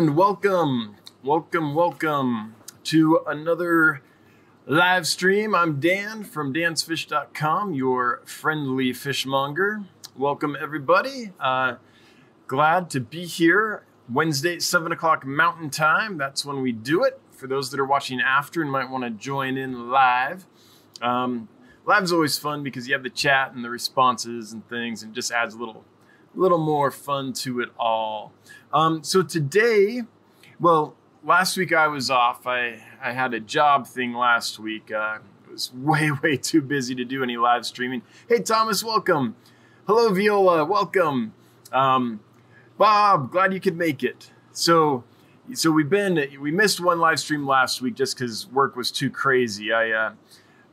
[0.00, 4.00] and welcome, welcome, welcome to another
[4.64, 5.54] live stream.
[5.54, 9.82] I'm Dan from dansfish.com, your friendly fishmonger.
[10.16, 11.32] Welcome, everybody.
[11.38, 11.74] Uh,
[12.46, 13.84] glad to be here.
[14.10, 16.16] Wednesday at 7 o'clock Mountain Time.
[16.16, 17.20] That's when we do it.
[17.32, 20.46] For those that are watching after and might want to join in live.
[21.02, 21.50] Um,
[21.84, 25.30] live's always fun because you have the chat and the responses and things, and just
[25.30, 25.84] adds a little,
[26.34, 28.32] little more fun to it all.
[28.72, 30.02] Um, so today,
[30.58, 30.94] well,
[31.24, 32.46] last week I was off.
[32.46, 34.92] I, I had a job thing last week.
[34.92, 35.18] Uh,
[35.50, 38.02] was way, way too busy to do any live streaming.
[38.28, 39.36] Hey, Thomas, welcome.
[39.86, 41.34] Hello, Viola, welcome.
[41.72, 42.20] Um,
[42.78, 44.30] Bob, glad you could make it.
[44.52, 45.04] So,
[45.54, 49.10] so we've been we missed one live stream last week just because work was too
[49.10, 49.72] crazy.
[49.72, 50.12] I uh,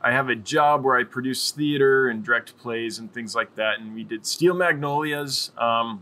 [0.07, 3.81] I have a job where I produce theater and direct plays and things like that,
[3.81, 5.52] and we did Steel Magnolias.
[5.57, 6.02] Um,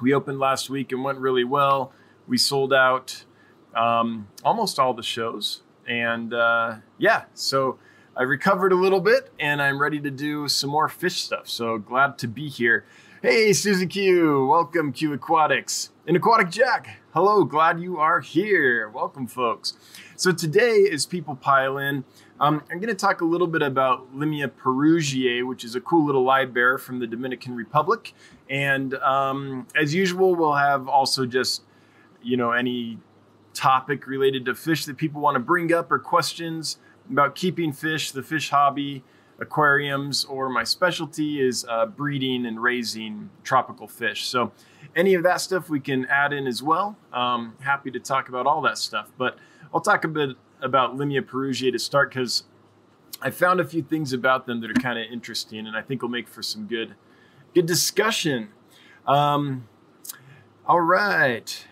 [0.00, 1.92] we opened last week and went really well.
[2.26, 3.26] We sold out
[3.74, 7.78] um, almost all the shows, and uh, yeah, so
[8.16, 11.46] I recovered a little bit, and I'm ready to do some more fish stuff.
[11.46, 12.86] So glad to be here.
[13.20, 17.00] Hey, Susie Q, welcome Q Aquatics and Aquatic Jack.
[17.12, 18.88] Hello, glad you are here.
[18.88, 19.74] Welcome, folks.
[20.16, 22.04] So today, as people pile in,
[22.40, 26.04] um, I'm going to talk a little bit about Limia perugiae, which is a cool
[26.04, 28.12] little live bear from the Dominican Republic.
[28.50, 31.62] And um, as usual, we'll have also just,
[32.22, 32.98] you know, any
[33.54, 36.78] topic related to fish that people want to bring up or questions
[37.10, 39.02] about keeping fish, the fish hobby,
[39.38, 44.26] aquariums, or my specialty is uh, breeding and raising tropical fish.
[44.26, 44.52] So
[44.94, 46.96] any of that stuff we can add in as well.
[47.12, 49.10] Um, happy to talk about all that stuff.
[49.16, 49.38] But
[49.72, 52.44] I'll talk a bit about Limia perugiae to start because
[53.20, 56.02] I found a few things about them that are kind of interesting, and I think
[56.02, 56.94] will make for some good,
[57.54, 58.48] good discussion.
[59.06, 59.68] Um,
[60.66, 61.66] all right,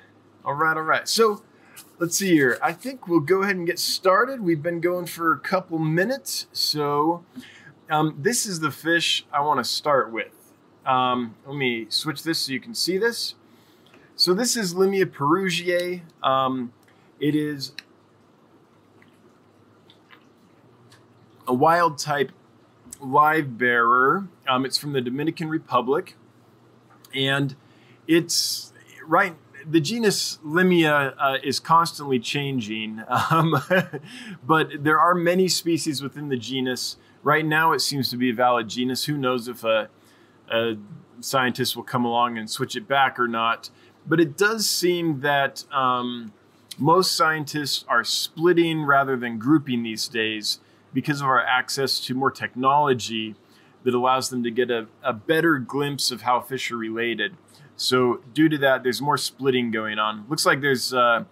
[0.44, 1.08] all right, all right.
[1.08, 1.42] So
[1.98, 2.58] let's see here.
[2.62, 4.40] I think we'll go ahead and get started.
[4.40, 7.24] We've been going for a couple minutes, so
[7.90, 10.32] um, this is the fish I want to start with.
[10.86, 13.34] Um, let me switch this so you can see this.
[14.16, 16.02] So this is Limia perugiae.
[16.22, 16.72] Um,
[17.20, 17.72] it is
[21.46, 22.32] a wild type
[23.00, 24.28] live bearer.
[24.48, 26.16] Um, it's from the Dominican Republic,
[27.14, 27.56] and
[28.06, 28.72] it's
[29.06, 29.36] right.
[29.66, 33.62] The genus Limia uh, is constantly changing, um,
[34.46, 36.96] but there are many species within the genus.
[37.22, 39.04] Right now, it seems to be a valid genus.
[39.06, 39.88] Who knows if a,
[40.50, 40.76] a
[41.20, 43.70] scientist will come along and switch it back or not?
[44.06, 46.34] But it does seem that um,
[46.76, 50.58] most scientists are splitting rather than grouping these days
[50.94, 53.34] because of our access to more technology
[53.82, 57.36] that allows them to get a, a better glimpse of how fish are related.
[57.76, 60.24] So, due to that, there's more splitting going on.
[60.28, 61.24] Looks like there's uh,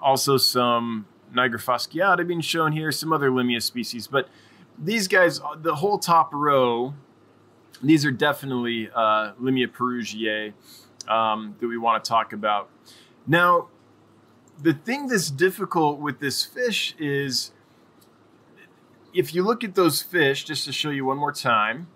[0.00, 4.06] also some Nigra fasciata being shown here, some other Limia species.
[4.06, 4.28] But
[4.78, 6.94] these guys, the whole top row,
[7.82, 10.52] these are definitely uh, Limia perugiae
[11.08, 12.70] um, that we want to talk about.
[13.26, 13.68] Now,
[14.60, 17.52] the thing that's difficult with this fish is
[19.14, 21.88] if you look at those fish, just to show you one more time,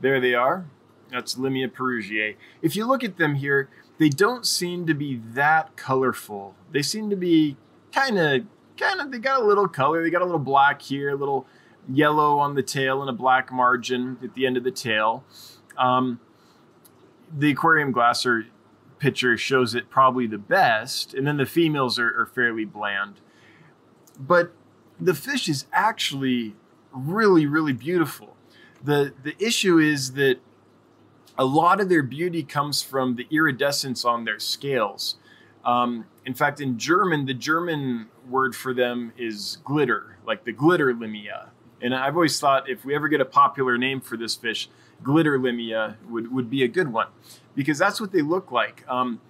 [0.00, 0.66] there they are.
[1.10, 2.36] That's Limia perugiae.
[2.62, 6.54] If you look at them here, they don't seem to be that colorful.
[6.70, 7.56] They seem to be
[7.92, 8.42] kind of,
[8.78, 10.02] kind of, they got a little color.
[10.02, 11.46] They got a little black here, a little
[11.88, 15.24] yellow on the tail and a black margin at the end of the tail.
[15.76, 16.20] Um,
[17.36, 18.46] the aquarium glasser
[18.98, 23.20] picture shows it probably the best, and then the females are, are fairly bland.
[24.18, 24.52] But
[25.00, 26.54] the fish is actually
[26.92, 28.36] really, really beautiful.
[28.82, 30.38] The, the issue is that
[31.38, 35.16] a lot of their beauty comes from the iridescence on their scales.
[35.64, 40.92] Um, in fact, in German, the German word for them is glitter, like the glitter
[40.92, 41.48] limia.
[41.80, 44.68] And I've always thought if we ever get a popular name for this fish,
[45.02, 47.08] glitter limia would, would be a good one
[47.54, 48.84] because that's what they look like.
[48.88, 49.20] Um,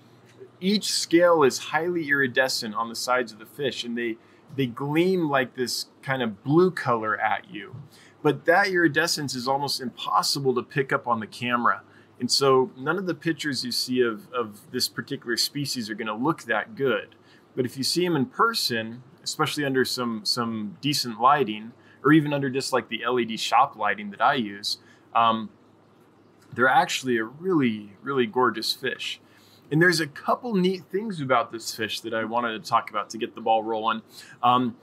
[0.60, 4.16] each scale is highly iridescent on the sides of the fish, and they
[4.56, 7.76] they gleam like this kind of blue color at you.
[8.22, 11.82] But that iridescence is almost impossible to pick up on the camera.
[12.20, 16.06] And so none of the pictures you see of, of this particular species are going
[16.06, 17.16] to look that good.
[17.56, 21.72] But if you see them in person, especially under some, some decent lighting,
[22.04, 24.78] or even under just like the LED shop lighting that I use,
[25.14, 25.50] um,
[26.54, 29.20] they're actually a really, really gorgeous fish.
[29.72, 33.08] And there's a couple neat things about this fish that I wanted to talk about
[33.10, 34.02] to get the ball rolling.
[34.42, 34.76] Um,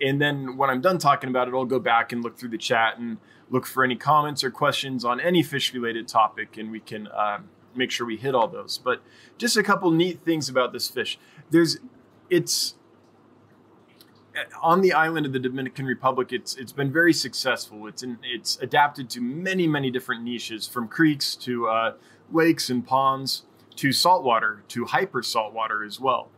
[0.00, 2.58] and then when I'm done talking about it, I'll go back and look through the
[2.58, 3.18] chat and
[3.50, 7.40] look for any comments or questions on any fish related topic, and we can uh,
[7.74, 8.78] make sure we hit all those.
[8.78, 9.02] But
[9.38, 11.18] just a couple neat things about this fish.
[11.50, 11.78] There's,
[12.30, 12.76] it's
[14.62, 16.32] on the island of the Dominican Republic.
[16.32, 17.88] It's it's been very successful.
[17.88, 21.94] It's in, it's adapted to many many different niches, from creeks to uh,
[22.30, 23.42] lakes and ponds
[23.76, 26.28] to saltwater to hyper saltwater as well,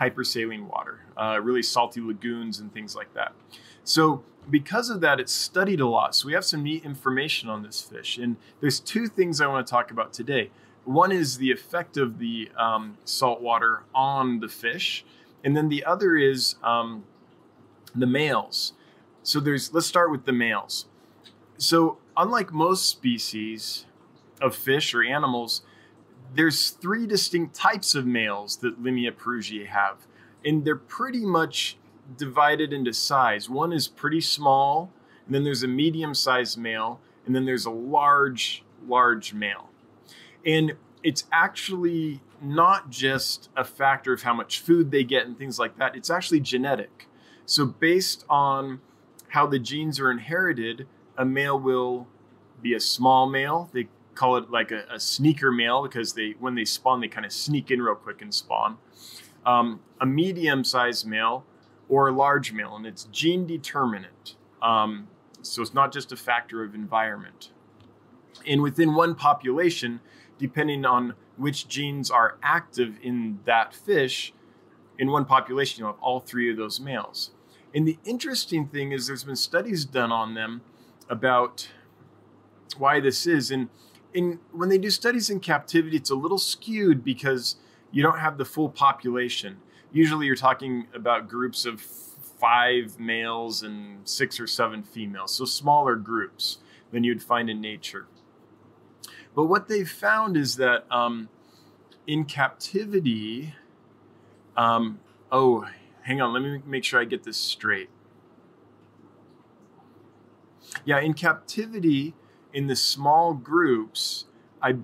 [0.00, 3.32] hypersaline water, uh, really salty lagoons and things like that.
[3.84, 6.14] So because of that, it's studied a lot.
[6.14, 8.18] So we have some neat information on this fish.
[8.18, 10.50] And there's two things I want to talk about today.
[10.84, 15.04] One is the effect of the um, salt water on the fish,
[15.44, 17.04] and then the other is um,
[17.94, 18.72] the males.
[19.22, 20.86] So there's let's start with the males.
[21.56, 23.86] So unlike most species
[24.40, 25.62] of fish or animals,
[26.34, 30.06] there's three distinct types of males that Limia perugiae have,
[30.44, 31.76] and they're pretty much
[32.16, 33.48] divided into size.
[33.48, 34.92] One is pretty small,
[35.26, 39.70] and then there's a medium-sized male, and then there's a large, large male.
[40.44, 45.58] And it's actually not just a factor of how much food they get and things
[45.58, 45.94] like that.
[45.94, 47.08] It's actually genetic.
[47.46, 48.80] So based on
[49.28, 50.86] how the genes are inherited,
[51.16, 52.08] a male will
[52.60, 53.70] be a small male.
[53.72, 57.26] They call it like a, a sneaker male because they when they spawn they kind
[57.26, 58.78] of sneak in real quick and spawn.
[59.44, 61.44] Um, a medium-sized male
[61.88, 64.36] or a large male, and it's gene determinant.
[64.62, 65.08] Um,
[65.42, 67.50] so it's not just a factor of environment.
[68.46, 70.00] And within one population,
[70.38, 74.32] depending on which genes are active in that fish,
[74.98, 77.32] in one population, you'll have all three of those males.
[77.74, 80.62] And the interesting thing is, there's been studies done on them
[81.08, 81.68] about
[82.76, 83.50] why this is.
[83.50, 83.68] And
[84.14, 87.56] in when they do studies in captivity, it's a little skewed because
[87.90, 89.58] you don't have the full population.
[89.92, 95.96] Usually, you're talking about groups of five males and six or seven females, so smaller
[95.96, 96.58] groups
[96.90, 98.06] than you'd find in nature.
[99.34, 101.28] But what they've found is that um,
[102.06, 103.54] in captivity,
[104.56, 105.00] um,
[105.30, 105.66] oh,
[106.02, 107.88] hang on, let me make sure I get this straight.
[110.84, 112.14] Yeah, in captivity,
[112.52, 114.26] in the small groups,
[114.60, 114.76] I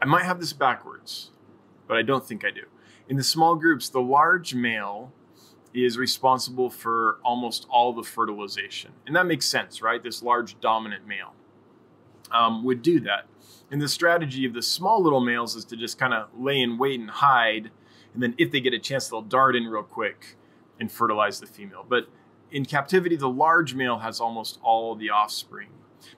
[0.00, 1.30] I might have this backwards,
[1.86, 2.64] but I don't think I do.
[3.08, 5.12] In the small groups, the large male
[5.74, 8.92] is responsible for almost all the fertilization.
[9.06, 10.02] And that makes sense, right?
[10.02, 11.34] This large dominant male
[12.30, 13.26] um, would do that.
[13.70, 16.78] And the strategy of the small little males is to just kind of lay in
[16.78, 17.70] wait and hide.
[18.14, 20.36] And then if they get a chance, they'll dart in real quick
[20.80, 21.84] and fertilize the female.
[21.86, 22.08] But
[22.50, 25.68] in captivity, the large male has almost all the offspring.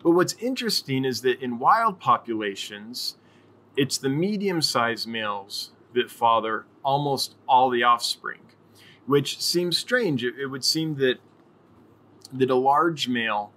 [0.03, 3.17] But what's interesting is that in wild populations,
[3.77, 8.41] it's the medium sized males that father almost all the offspring,
[9.06, 10.25] which seems strange.
[10.25, 11.19] It, it would seem that,
[12.32, 13.53] that a large male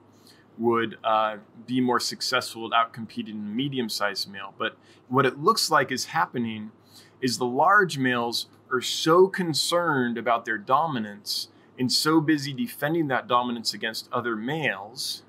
[0.58, 4.54] would uh, be more successful at outcompeting a medium sized male.
[4.58, 4.78] But
[5.08, 6.72] what it looks like is happening
[7.22, 13.28] is the large males are so concerned about their dominance and so busy defending that
[13.28, 15.24] dominance against other males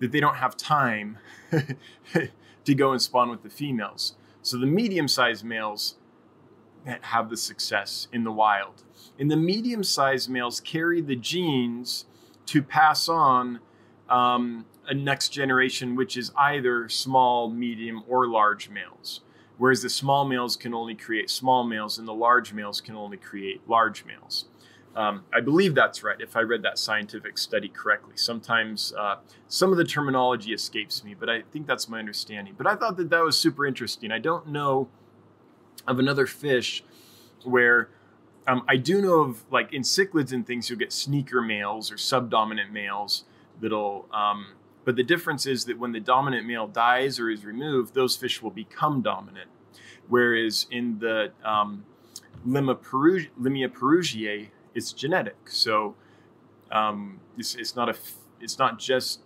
[0.00, 1.18] that they don't have time
[2.64, 4.14] to go and spawn with the females.
[4.42, 5.96] So the medium sized males
[6.84, 8.82] have the success in the wild.
[9.18, 12.06] And the medium sized males carry the genes
[12.46, 13.60] to pass on
[14.08, 19.20] um, a next generation, which is either small, medium, or large males.
[19.56, 23.16] Whereas the small males can only create small males and the large males can only
[23.16, 24.46] create large males.
[24.96, 28.12] Um, I believe that's right if I read that scientific study correctly.
[28.16, 29.16] Sometimes uh,
[29.48, 32.54] some of the terminology escapes me, but I think that's my understanding.
[32.56, 34.12] But I thought that that was super interesting.
[34.12, 34.88] I don't know
[35.86, 36.84] of another fish
[37.42, 37.90] where
[38.46, 41.98] um, I do know of like in cichlids and things, you'll get sneaker males or
[41.98, 43.24] subdominant males
[43.60, 44.08] that'll.
[44.12, 48.16] Um, but the difference is that when the dominant male dies or is removed, those
[48.16, 49.48] fish will become dominant.
[50.08, 51.86] Whereas in the um,
[52.46, 52.76] Limia,
[53.68, 55.36] perugiae, it's genetic.
[55.46, 55.94] So
[56.70, 57.96] um, it's, it's not a
[58.40, 59.20] it's not just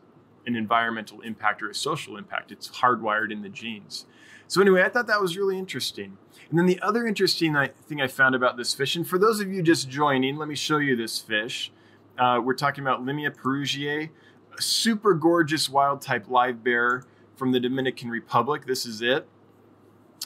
[0.46, 2.52] an environmental impact or a social impact.
[2.52, 4.06] It's hardwired in the genes.
[4.46, 6.16] So anyway, I thought that was really interesting.
[6.48, 7.54] And then the other interesting
[7.86, 10.54] thing I found about this fish, and for those of you just joining, let me
[10.54, 11.70] show you this fish.
[12.18, 14.08] Uh, we're talking about Limia perugiae,
[14.56, 17.04] a super gorgeous wild type live bear
[17.36, 18.66] from the Dominican Republic.
[18.66, 19.28] This is it.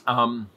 [0.07, 0.49] Um,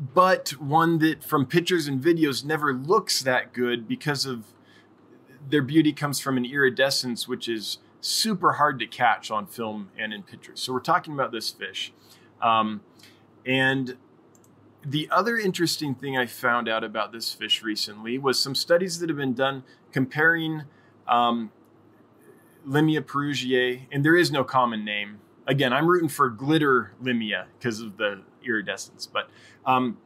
[0.00, 4.46] but one that from pictures and videos never looks that good because of
[5.48, 10.12] their beauty comes from an iridescence which is super hard to catch on film and
[10.12, 10.60] in pictures.
[10.60, 11.92] So we're talking about this fish.
[12.40, 12.80] Um,
[13.44, 13.98] and
[14.82, 19.10] the other interesting thing I found out about this fish recently was some studies that
[19.10, 20.62] have been done comparing
[21.06, 21.50] um,
[22.66, 27.80] Limia perugiae, and there is no common name again, I'm rooting for glitter limia because
[27.80, 29.28] of the iridescence, but
[29.66, 29.98] um,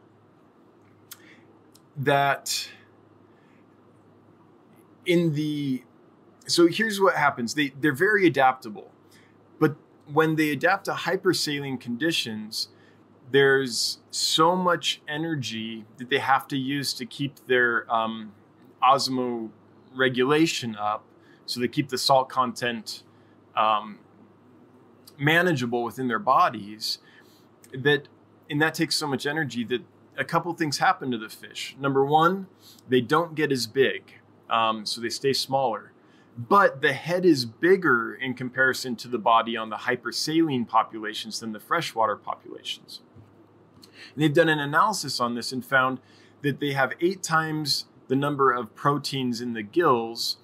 [1.97, 2.69] that
[5.07, 5.83] in the
[6.47, 7.55] so here's what happens.
[7.55, 8.91] They they're very adaptable.
[9.59, 9.77] But
[10.13, 12.69] when they adapt to hypersaline conditions
[13.31, 18.33] there's so much energy that they have to use to keep their um,
[18.83, 21.05] osmoregulation up
[21.47, 23.03] so they keep the salt content
[23.57, 23.99] um,
[25.19, 26.99] manageable within their bodies
[27.73, 28.09] that
[28.49, 29.83] and that takes so much energy that
[30.17, 31.77] a couple things happen to the fish.
[31.79, 32.47] Number one
[32.89, 34.15] they don't get as big
[34.51, 35.93] um, so they stay smaller.
[36.37, 41.53] But the head is bigger in comparison to the body on the hypersaline populations than
[41.53, 43.01] the freshwater populations.
[44.15, 46.01] And they've done an analysis on this and found
[46.43, 50.37] that they have eight times the number of proteins in the gills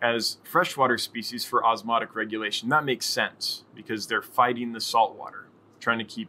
[0.00, 2.68] as freshwater species for osmotic regulation.
[2.68, 5.48] That makes sense because they're fighting the salt water,
[5.80, 6.28] trying to keep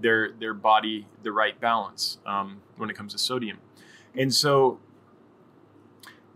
[0.00, 3.58] their their body the right balance um, when it comes to sodium.
[4.16, 4.80] And so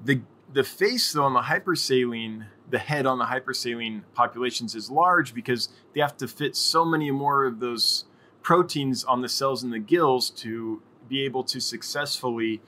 [0.03, 0.21] the
[0.53, 5.69] the face though on the hypersaline, the head on the hypersaline populations is large because
[5.95, 8.05] they have to fit so many more of those
[8.43, 12.61] proteins on the cells in the gills to be able to successfully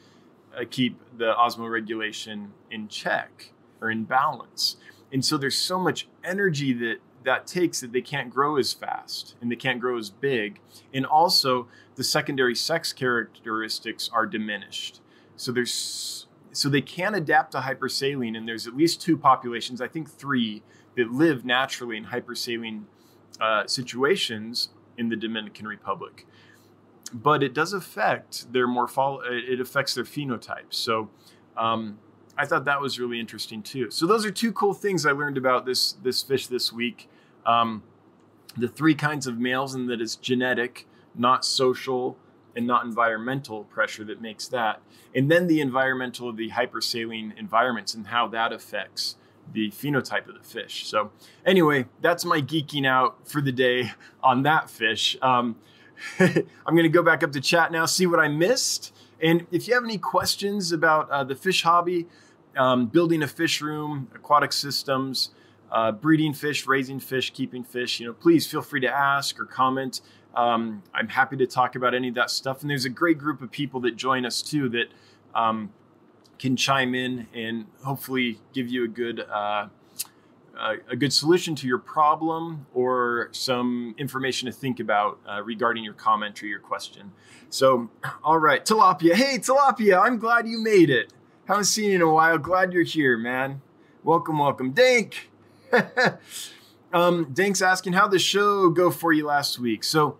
[0.56, 4.76] uh, keep the osmoregulation in check or in balance.
[5.12, 9.36] And so there's so much energy that that takes that they can't grow as fast
[9.40, 10.60] and they can't grow as big.
[10.92, 15.00] And also the secondary sex characteristics are diminished.
[15.36, 19.88] So there's so they can adapt to hypersaline and there's at least two populations, I
[19.88, 20.62] think three,
[20.96, 22.84] that live naturally in hypersaline
[23.40, 26.26] uh, situations in the Dominican Republic.
[27.12, 29.20] But it does affect their morphol.
[29.24, 30.74] It affects their phenotypes.
[30.74, 31.10] So
[31.56, 31.98] um,
[32.38, 33.90] I thought that was really interesting too.
[33.90, 37.08] So those are two cool things I learned about this this fish this week.
[37.44, 37.82] Um,
[38.56, 42.16] the three kinds of males, and that it's genetic, not social,
[42.56, 44.80] and not environmental pressure that makes that.
[45.14, 49.16] And then the environmental of the hypersaline environments and how that affects
[49.52, 50.86] the phenotype of the fish.
[50.86, 51.10] So,
[51.46, 53.92] anyway, that's my geeking out for the day
[54.22, 55.16] on that fish.
[55.22, 55.56] Um,
[56.20, 58.94] I'm going to go back up to chat now, see what I missed.
[59.20, 62.06] And if you have any questions about uh, the fish hobby,
[62.58, 65.30] um, building a fish room, aquatic systems,
[65.70, 69.44] uh, breeding fish, raising fish, keeping fish, you know, please feel free to ask or
[69.44, 70.00] comment.
[70.34, 72.62] Um, I'm happy to talk about any of that stuff.
[72.62, 74.86] And there's a great group of people that join us too that
[75.34, 75.72] um,
[76.38, 79.68] can chime in and hopefully give you a good uh,
[80.90, 85.94] a good solution to your problem or some information to think about uh, regarding your
[85.94, 87.12] comment or your question.
[87.48, 87.90] So,
[88.24, 89.14] all right, Tilapia.
[89.14, 91.12] Hey, Tilapia, I'm glad you made it.
[91.48, 92.36] Haven't seen you in a while.
[92.36, 93.62] Glad you're here, man.
[94.04, 94.72] Welcome, welcome.
[94.72, 95.30] Dank.
[96.92, 99.82] um, Dank's asking how the show go for you last week.
[99.82, 100.18] So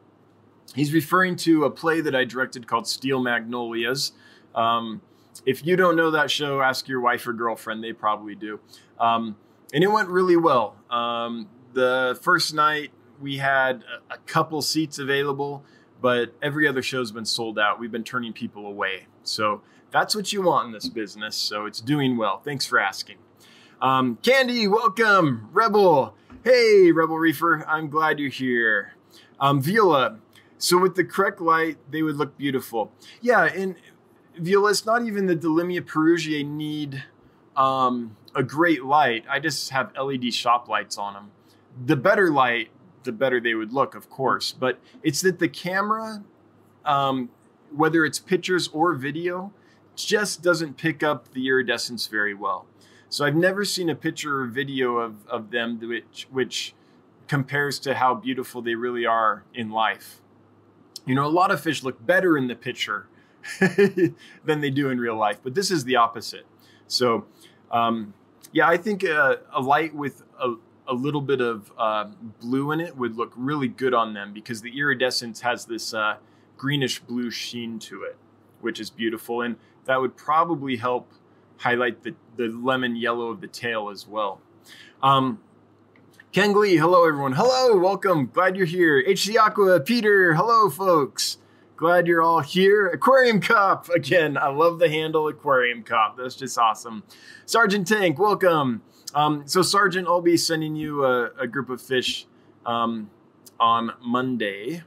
[0.75, 4.13] he's referring to a play that I directed called Steel Magnolias.
[4.55, 5.03] Um,
[5.45, 7.85] if you don't know that show, ask your wife or girlfriend.
[7.85, 8.59] They probably do.
[8.99, 9.37] Um,
[9.75, 10.77] and it went really well.
[10.89, 15.63] Um, the first night we had a, a couple seats available,
[16.01, 17.79] but every other show's been sold out.
[17.79, 19.09] We've been turning people away.
[19.25, 21.37] So that's what you want in this business.
[21.37, 22.39] So it's doing well.
[22.39, 23.17] Thanks for asking.
[23.81, 25.49] Um, Candy, welcome.
[25.53, 26.15] Rebel,
[26.45, 28.95] hey, Rebel Reefer, I'm glad you're here.
[29.41, 30.19] Um, Viola,
[30.59, 32.93] so with the correct light, they would look beautiful.
[33.21, 33.77] Yeah, and
[34.37, 37.05] Viola, it's not even the Delimia perugiae need
[37.57, 39.25] um, a great light.
[39.29, 41.31] I just have LED shop lights on them.
[41.87, 42.71] The better light,
[43.05, 44.53] the better they would look, of course.
[44.53, 46.25] But it's that the camera,
[46.85, 47.31] um,
[47.75, 49.53] whether it's pictures or video,
[50.07, 52.67] just doesn't pick up the iridescence very well.
[53.09, 56.75] So I've never seen a picture or video of, of them which which
[57.27, 60.21] compares to how beautiful they really are in life.
[61.07, 63.07] You know, a lot of fish look better in the picture
[64.45, 66.47] than they do in real life, but this is the opposite.
[66.87, 67.27] So,
[67.71, 68.15] um,
[68.53, 70.55] yeah, I think a, a light with a,
[70.87, 72.07] a, little bit of uh,
[72.41, 76.17] blue in it would look really good on them because the iridescence has this uh,
[76.57, 78.17] greenish blue sheen to it,
[78.61, 79.43] which is beautiful.
[79.43, 81.13] And that would probably help
[81.59, 84.41] highlight the, the lemon yellow of the tail as well.
[85.03, 85.41] Um,
[86.33, 87.33] Ken Glee, hello everyone.
[87.33, 88.27] Hello, welcome.
[88.27, 89.03] Glad you're here.
[89.07, 91.39] HC Aqua, Peter, hello folks.
[91.77, 92.89] Glad you're all here.
[92.89, 96.17] Aquarium Cop, again, I love the handle Aquarium Cop.
[96.17, 97.05] That's just awesome.
[97.47, 98.83] Sergeant Tank, welcome.
[99.15, 102.27] Um, so, Sergeant, I'll be sending you a, a group of fish
[102.67, 103.11] um,
[103.59, 104.83] on Monday.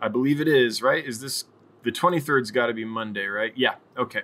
[0.00, 1.04] I believe it is, right?
[1.04, 1.44] Is this
[1.82, 3.52] the 23rd's got to be Monday, right?
[3.56, 4.22] Yeah, okay.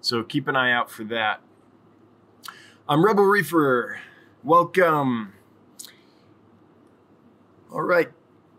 [0.00, 1.40] So keep an eye out for that.
[2.88, 4.00] I'm Rebel Reefer.
[4.42, 5.32] Welcome.
[7.72, 8.10] All right.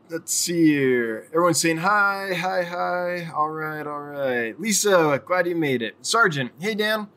[0.10, 1.28] Let's see here.
[1.28, 3.32] Everyone's saying hi, hi, hi.
[3.34, 4.60] All right, all right.
[4.60, 5.96] Lisa, glad you made it.
[6.02, 7.08] Sergeant, hey, Dan.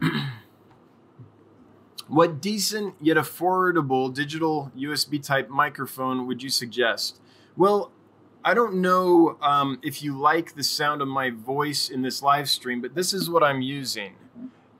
[2.08, 7.18] what decent yet affordable digital USB type microphone would you suggest?
[7.56, 7.92] Well,
[8.46, 12.48] I don't know um, if you like the sound of my voice in this live
[12.48, 14.14] stream, but this is what I'm using.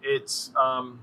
[0.05, 1.01] It's um,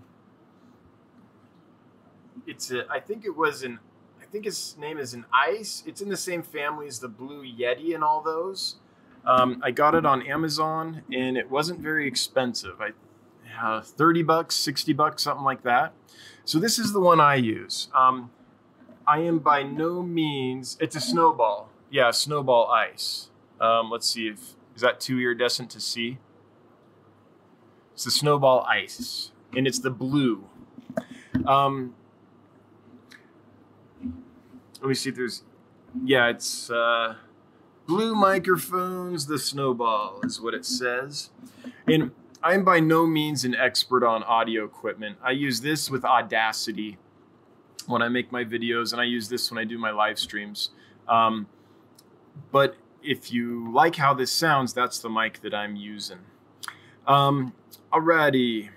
[2.48, 3.80] it's a, I think it was an
[4.22, 5.84] I think its name is an Ice.
[5.86, 8.78] It's in the same family as the Blue Yeti and all those.
[9.26, 12.80] Um, I got it on Amazon and it wasn't very expensive.
[12.80, 12.92] I
[13.62, 15.92] uh, 30 bucks, 60 bucks, something like that.
[16.46, 17.90] So this is the one I use.
[17.94, 18.32] Um,
[19.06, 21.70] I am by no means, it's a snowball.
[21.94, 23.30] Yeah, snowball ice.
[23.62, 26.18] Um, let's see if, is that too iridescent to see?
[27.94, 30.44] It's the snowball ice and it's the blue.
[31.46, 31.94] Um,
[34.82, 35.44] let me see if there's,
[36.04, 37.14] yeah, it's uh,
[37.86, 41.30] blue microphones, the snowball is what it says.
[41.88, 42.10] And
[42.42, 45.18] I'm by no means an expert on audio equipment.
[45.24, 46.98] I use this with Audacity
[47.86, 50.72] when I make my videos, and I use this when I do my live streams.
[51.08, 51.46] Um,
[52.52, 56.20] but if you like how this sounds, that's the mic that I'm using.
[57.08, 57.54] Um,
[57.92, 58.70] alrighty.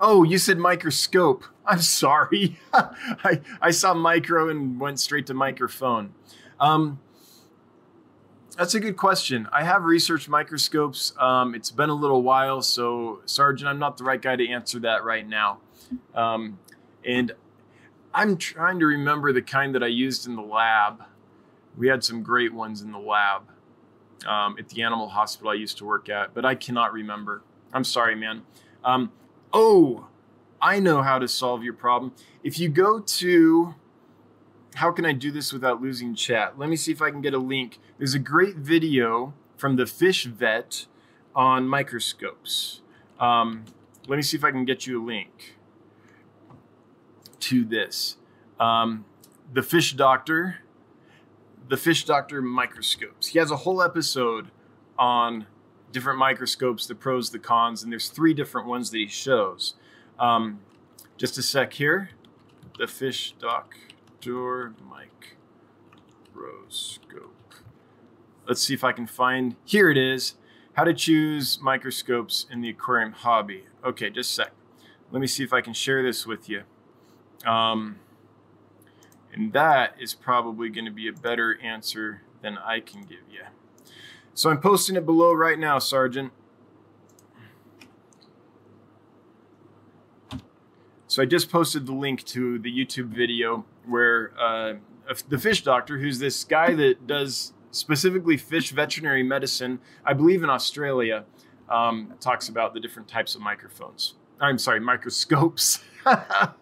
[0.00, 1.44] Oh, you said microscope.
[1.66, 2.58] I'm sorry.
[2.72, 6.12] I, I saw micro and went straight to microphone.
[6.58, 6.98] Um,
[8.56, 9.48] that's a good question.
[9.52, 11.14] I have researched microscopes.
[11.18, 14.78] Um, it's been a little while, so Sergeant, I'm not the right guy to answer
[14.80, 15.60] that right now.
[16.14, 16.58] Um,
[17.04, 17.32] and
[18.12, 21.02] I'm trying to remember the kind that I used in the lab.
[21.76, 23.42] We had some great ones in the lab
[24.26, 27.42] um, at the animal hospital I used to work at, but I cannot remember.
[27.72, 28.42] I'm sorry, man.
[28.84, 29.12] Um,
[29.52, 30.08] oh,
[30.60, 32.12] I know how to solve your problem.
[32.44, 33.74] If you go to
[34.74, 36.58] how can I do this without losing chat?
[36.58, 37.78] Let me see if I can get a link.
[37.98, 40.86] There's a great video from the fish vet
[41.34, 42.80] on microscopes.
[43.20, 43.64] Um,
[44.08, 45.56] let me see if I can get you a link
[47.40, 48.16] to this.
[48.58, 49.04] Um,
[49.52, 50.56] the fish doctor,
[51.68, 53.28] the fish doctor microscopes.
[53.28, 54.50] He has a whole episode
[54.98, 55.46] on
[55.90, 59.74] different microscopes, the pros, the cons, and there's three different ones that he shows.
[60.18, 60.60] Um,
[61.16, 62.10] just a sec here.
[62.78, 63.74] The fish doc
[64.20, 64.74] Door
[66.34, 67.54] microscope.
[68.46, 70.36] Let's see if I can find, here it is,
[70.74, 73.64] how to choose microscopes in the aquarium hobby.
[73.84, 74.52] Okay, just a sec.
[75.10, 76.62] Let me see if I can share this with you.
[77.44, 77.98] Um,
[79.32, 83.42] and that is probably going to be a better answer than I can give you.
[84.34, 86.32] So I'm posting it below right now, Sergeant.
[91.06, 94.74] So I just posted the link to the YouTube video where uh,
[95.28, 100.48] the fish doctor, who's this guy that does specifically fish veterinary medicine, I believe in
[100.48, 101.24] Australia,
[101.68, 104.14] um, talks about the different types of microphones.
[104.40, 105.82] I'm sorry, microscopes.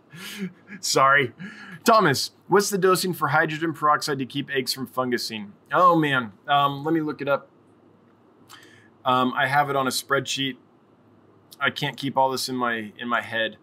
[0.81, 1.33] sorry.
[1.85, 5.51] Thomas, what's the dosing for hydrogen peroxide to keep eggs from fungusing?
[5.73, 7.49] Oh man, um, let me look it up.
[9.05, 10.57] Um, I have it on a spreadsheet.
[11.59, 13.57] I can't keep all this in my in my head.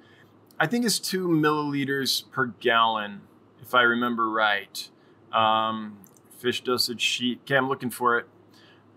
[0.60, 3.22] I think it's two milliliters per gallon,
[3.62, 4.90] if I remember right.
[5.32, 5.98] Um,
[6.38, 7.42] fish dosage sheet.
[7.44, 8.26] Okay, I'm looking for it.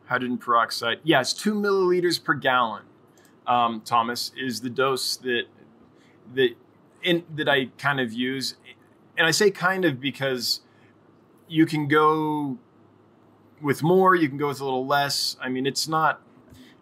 [0.07, 1.01] Hydrogen peroxide.
[1.03, 2.85] Yeah, it's two milliliters per gallon.
[3.47, 5.45] Um, Thomas is the dose that
[6.35, 6.55] that
[7.03, 8.57] in that I kind of use,
[9.17, 10.61] and I say kind of because
[11.49, 12.59] you can go
[13.61, 15.37] with more, you can go with a little less.
[15.41, 16.23] I mean, it's not.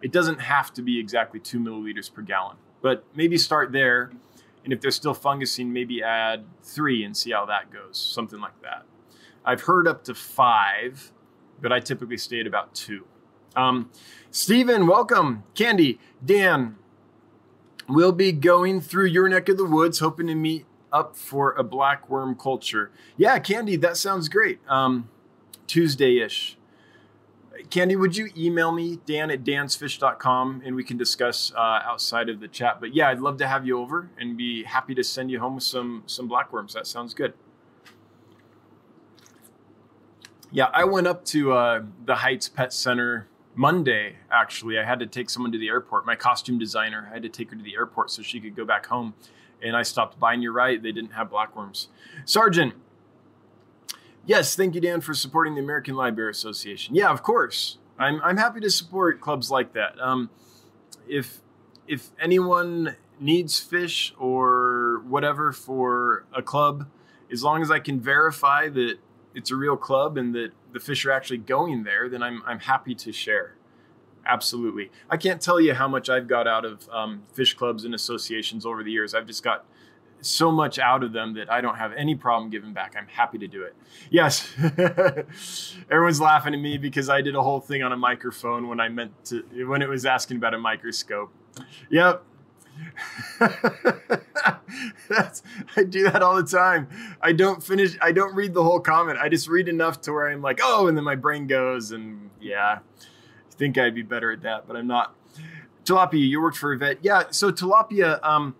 [0.01, 4.11] It doesn't have to be exactly two milliliters per gallon, but maybe start there
[4.63, 8.61] and if they're still fungusing, maybe add three and see how that goes, something like
[8.61, 8.83] that.
[9.45, 11.11] I've heard up to five,
[11.61, 13.05] but I typically stay at about two.
[13.55, 13.89] Um,
[14.31, 15.43] Stephen, welcome.
[15.55, 16.77] Candy, Dan,
[17.89, 21.63] we'll be going through your neck of the woods, hoping to meet up for a
[21.63, 22.91] black worm culture.
[23.17, 24.59] Yeah, Candy, that sounds great.
[24.67, 25.09] Um,
[25.67, 26.57] Tuesday ish.
[27.69, 32.39] Candy, would you email me, Dan at dansfish.com, and we can discuss uh, outside of
[32.39, 32.79] the chat.
[32.79, 35.55] But yeah, I'd love to have you over and be happy to send you home
[35.55, 36.73] with some some blackworms.
[36.73, 37.33] That sounds good.
[40.51, 43.27] Yeah, I went up to uh, the Heights Pet Center
[43.59, 44.79] Monday, actually.
[44.79, 46.05] I had to take someone to the airport.
[46.05, 48.63] My costume designer, I had to take her to the airport so she could go
[48.63, 49.15] back home.
[49.61, 51.87] And I stopped by, and you're right, they didn't have blackworms.
[52.23, 52.73] Sergeant,
[54.25, 56.93] Yes, thank you, Dan, for supporting the American Livebearer Association.
[56.93, 57.79] Yeah, of course.
[57.97, 59.99] I'm, I'm happy to support clubs like that.
[59.99, 60.29] Um,
[61.07, 61.39] if
[61.87, 66.87] if anyone needs fish or whatever for a club
[67.31, 68.97] as long as I can verify that
[69.33, 72.59] it's a real club and that the fish are actually going there, then I'm I'm
[72.59, 73.55] happy to share.
[74.25, 77.93] Absolutely, I can't tell you how much I've got out of um, fish clubs and
[77.95, 79.13] associations over the years.
[79.13, 79.65] I've just got
[80.21, 82.95] so much out of them that I don't have any problem giving back.
[82.97, 83.75] I'm happy to do it.
[84.09, 84.49] Yes,
[85.89, 88.89] everyone's laughing at me because I did a whole thing on a microphone when I
[88.89, 91.31] meant to when it was asking about a microscope.
[91.89, 92.23] Yep.
[95.09, 95.41] That's,
[95.75, 96.87] I do that all the time.
[97.21, 97.97] I don't finish.
[98.01, 99.17] I don't read the whole comment.
[99.19, 102.29] I just read enough to where I'm like, oh, and then my brain goes, and
[102.39, 105.15] yeah, I think I'd be better at that, but I'm not.
[105.85, 106.99] Tilapia, you worked for a vet.
[107.01, 108.23] Yeah, so tilapia.
[108.23, 108.55] Um,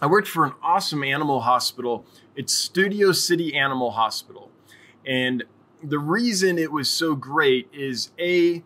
[0.00, 2.04] I worked for an awesome animal hospital.
[2.36, 4.50] It's Studio City Animal Hospital.
[5.06, 5.44] And
[5.82, 8.62] the reason it was so great is A,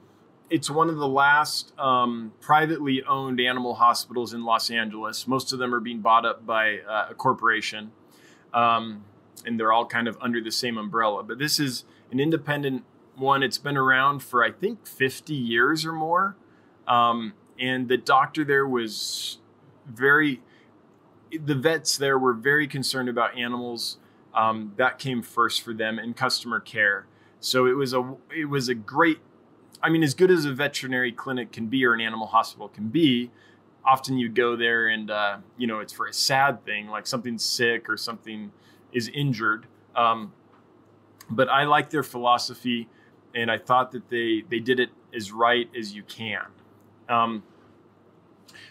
[0.51, 5.27] it's one of the last um, privately owned animal hospitals in Los Angeles.
[5.27, 7.93] Most of them are being bought up by uh, a corporation.
[8.55, 9.05] Um,
[9.45, 11.23] and they're all kind of under the same umbrella.
[11.23, 12.85] But this is an independent
[13.17, 13.43] one.
[13.43, 16.37] It's been around for, I think, 50 years or more.
[16.87, 19.39] Um, and the doctor there was
[19.87, 20.43] very
[21.31, 23.99] the vets there were very concerned about animals.
[24.35, 27.07] Um, that came first for them and customer care.
[27.41, 29.19] So it was a it was a great.
[29.83, 32.89] I mean, as good as a veterinary clinic can be or an animal hospital can
[32.89, 33.31] be,
[33.85, 37.45] often you go there and uh, you know it's for a sad thing like something's
[37.45, 38.53] sick or something
[38.93, 39.67] is injured.
[39.97, 40.33] Um,
[41.31, 42.89] but I like their philosophy,
[43.35, 46.47] and I thought that they they did it as right as you can.
[47.09, 47.43] Um,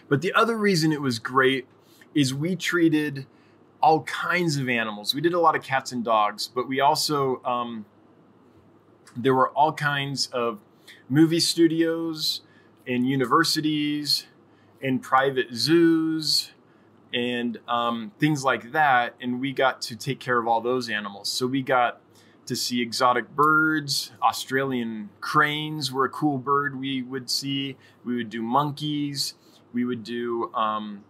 [0.08, 1.66] but the other reason it was great
[2.14, 3.26] is we treated
[3.80, 5.14] all kinds of animals.
[5.14, 7.84] We did a lot of cats and dogs, but we also um,
[9.16, 10.58] there were all kinds of
[11.08, 12.42] movie studios
[12.86, 14.26] and universities
[14.82, 16.52] and private zoos
[17.12, 19.14] and um, things like that.
[19.20, 21.28] And we got to take care of all those animals.
[21.28, 22.00] So we got
[22.46, 24.12] to see exotic birds.
[24.22, 27.76] Australian cranes were a cool bird we would see.
[28.04, 29.34] We would do monkeys.
[29.72, 31.04] We would do um,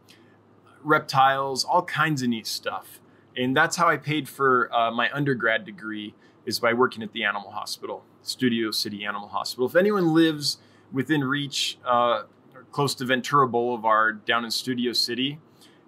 [0.83, 3.01] reptiles, all kinds of neat stuff.
[3.37, 7.23] And that's how I paid for uh, my undergrad degree is by working at the
[7.25, 9.67] animal hospital, Studio City Animal Hospital.
[9.67, 10.59] If anyone lives
[10.93, 12.25] within reach, uh,
[12.73, 15.39] close to Ventura Boulevard, down in Studio City,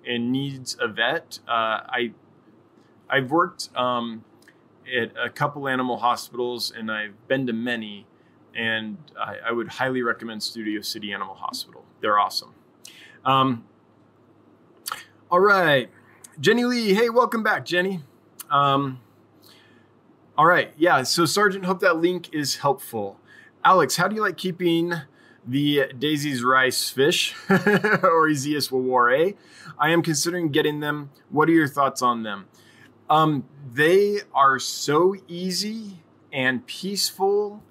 [0.07, 2.13] and needs a vet, uh, I
[3.09, 4.25] I've worked um,
[4.97, 8.07] at a couple animal hospitals, and I've been to many,
[8.55, 11.85] and I, I would highly recommend Studio City Animal Hospital.
[12.01, 12.55] They're awesome.
[13.25, 13.65] Um,
[15.31, 15.91] all right.
[16.41, 16.95] Jenny Lee.
[16.95, 18.01] Hey, welcome back, Jenny.
[18.51, 19.01] Um,
[20.41, 20.73] all right.
[20.79, 21.03] Yeah.
[21.03, 23.21] So, Sergeant, hope that link is helpful.
[23.63, 24.95] Alex, how do you like keeping
[25.47, 29.37] the Daisy's rice fish or Oryzias woworae?
[29.79, 31.11] I am considering getting them.
[31.29, 32.47] What are your thoughts on them?
[33.11, 37.63] Um, they are so easy and peaceful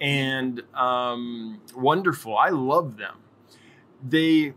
[0.00, 2.38] and um, wonderful.
[2.38, 3.16] I love them.
[4.00, 4.54] They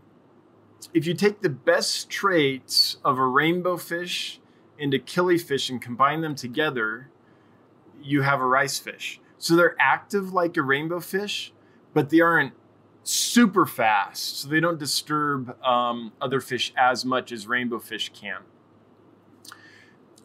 [0.94, 4.38] if you take the best traits of a rainbow fish
[4.78, 7.10] and a killifish and combine them together,
[8.06, 9.20] you have a rice fish.
[9.38, 11.52] So they're active like a rainbow fish,
[11.92, 12.52] but they aren't
[13.02, 14.40] super fast.
[14.40, 18.40] So they don't disturb um, other fish as much as rainbow fish can.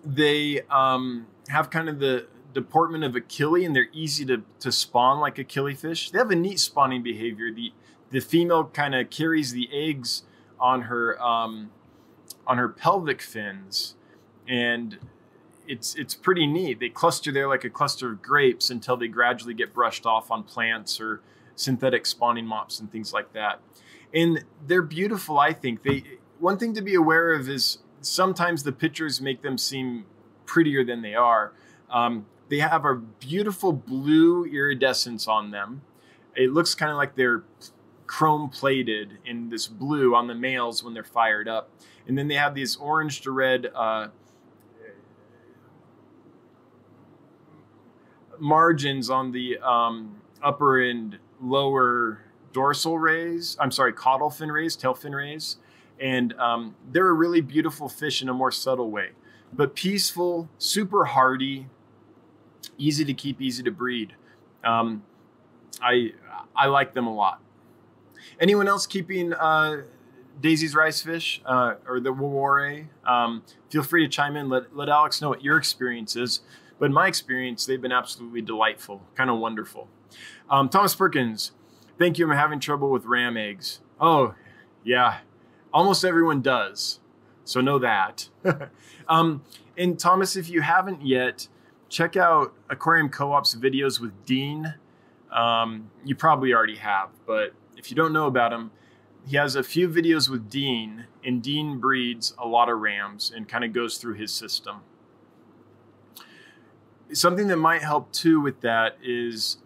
[0.04, 4.72] They um, have kind of the deportment of a killie and they're easy to, to
[4.72, 6.12] spawn like a killifish.
[6.12, 7.52] They have a neat spawning behavior.
[7.52, 7.72] The,
[8.10, 10.24] the female kind of carries the eggs
[10.60, 11.72] on her um,
[12.46, 13.96] on her pelvic fins,
[14.48, 15.00] and
[15.72, 16.82] it's it's pretty neat.
[16.82, 20.44] They cluster there like a cluster of grapes until they gradually get brushed off on
[20.44, 21.22] plants or
[21.56, 23.62] synthetic spawning mops and things like that.
[24.14, 25.40] And they're beautiful.
[25.40, 26.04] I think they.
[26.40, 30.06] One thing to be aware of is sometimes the pictures make them seem
[30.46, 31.54] prettier than they are.
[31.90, 35.84] Um, they have a beautiful blue iridescence on them.
[36.36, 37.44] It looks kind of like they're
[38.08, 41.70] chrome plated in this blue on the males when they're fired up.
[42.08, 44.08] And then they have these orange to red uh,
[48.42, 53.56] margins on the um, upper and lower dorsal rays.
[53.60, 55.58] I'm sorry, caudal fin rays, tail fin rays.
[56.00, 59.10] And um, they're a really beautiful fish in a more subtle way,
[59.54, 61.68] but peaceful, super hardy,
[62.78, 64.16] easy to keep, easy to breed.
[64.64, 65.04] Um,
[65.80, 66.14] I
[66.56, 67.40] I like them a lot.
[68.40, 69.84] Anyone else keeping uh,
[70.40, 72.88] Daisy's rice fish uh, or the Woworae?
[73.06, 74.50] Um, feel free to chime in.
[74.50, 76.42] Let, let Alex know what your experience is.
[76.82, 79.88] But in my experience, they've been absolutely delightful, kind of wonderful.
[80.50, 81.52] Um, Thomas Perkins,
[82.00, 82.26] thank you.
[82.26, 83.82] I'm having trouble with ram eggs.
[84.00, 84.34] Oh,
[84.84, 85.20] yeah.
[85.72, 87.00] Almost everyone does.
[87.44, 88.30] So know that.
[89.08, 89.44] um,
[89.78, 91.48] and Thomas, if you haven't yet,
[91.88, 94.74] check out Aquarium Co-op's videos with Dean.
[95.32, 98.72] Um, you probably already have, but if you don't know about him,
[99.28, 103.48] he has a few videos with Dean, and Dean breeds a lot of rams and
[103.48, 104.82] kind of goes through his system.
[107.13, 109.58] Something that might help too with that is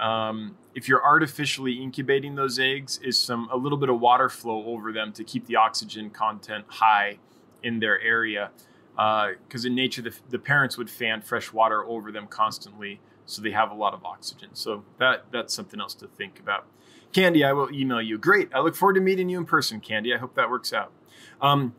[0.00, 4.64] um, if you're artificially incubating those eggs, is some a little bit of water flow
[4.66, 7.18] over them to keep the oxygen content high
[7.62, 8.50] in their area.
[8.92, 13.42] Because uh, in nature, the, the parents would fan fresh water over them constantly, so
[13.42, 14.50] they have a lot of oxygen.
[14.52, 16.66] So that that's something else to think about.
[17.12, 18.18] Candy, I will email you.
[18.18, 18.50] Great.
[18.52, 20.14] I look forward to meeting you in person, Candy.
[20.14, 20.92] I hope that works out.
[21.40, 21.74] Um,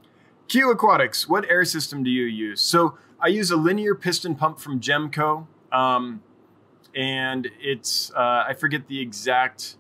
[0.48, 2.62] Q Aquatics, what air system do you use?
[2.62, 5.48] So I use a linear piston pump from Jehmco.
[5.72, 6.22] Um,
[6.96, 9.78] and it's, uh, I forget the exact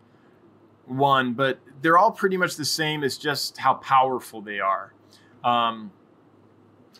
[0.85, 3.03] one, but they're all pretty much the same.
[3.03, 4.93] It's just how powerful they are.
[5.43, 5.91] Um,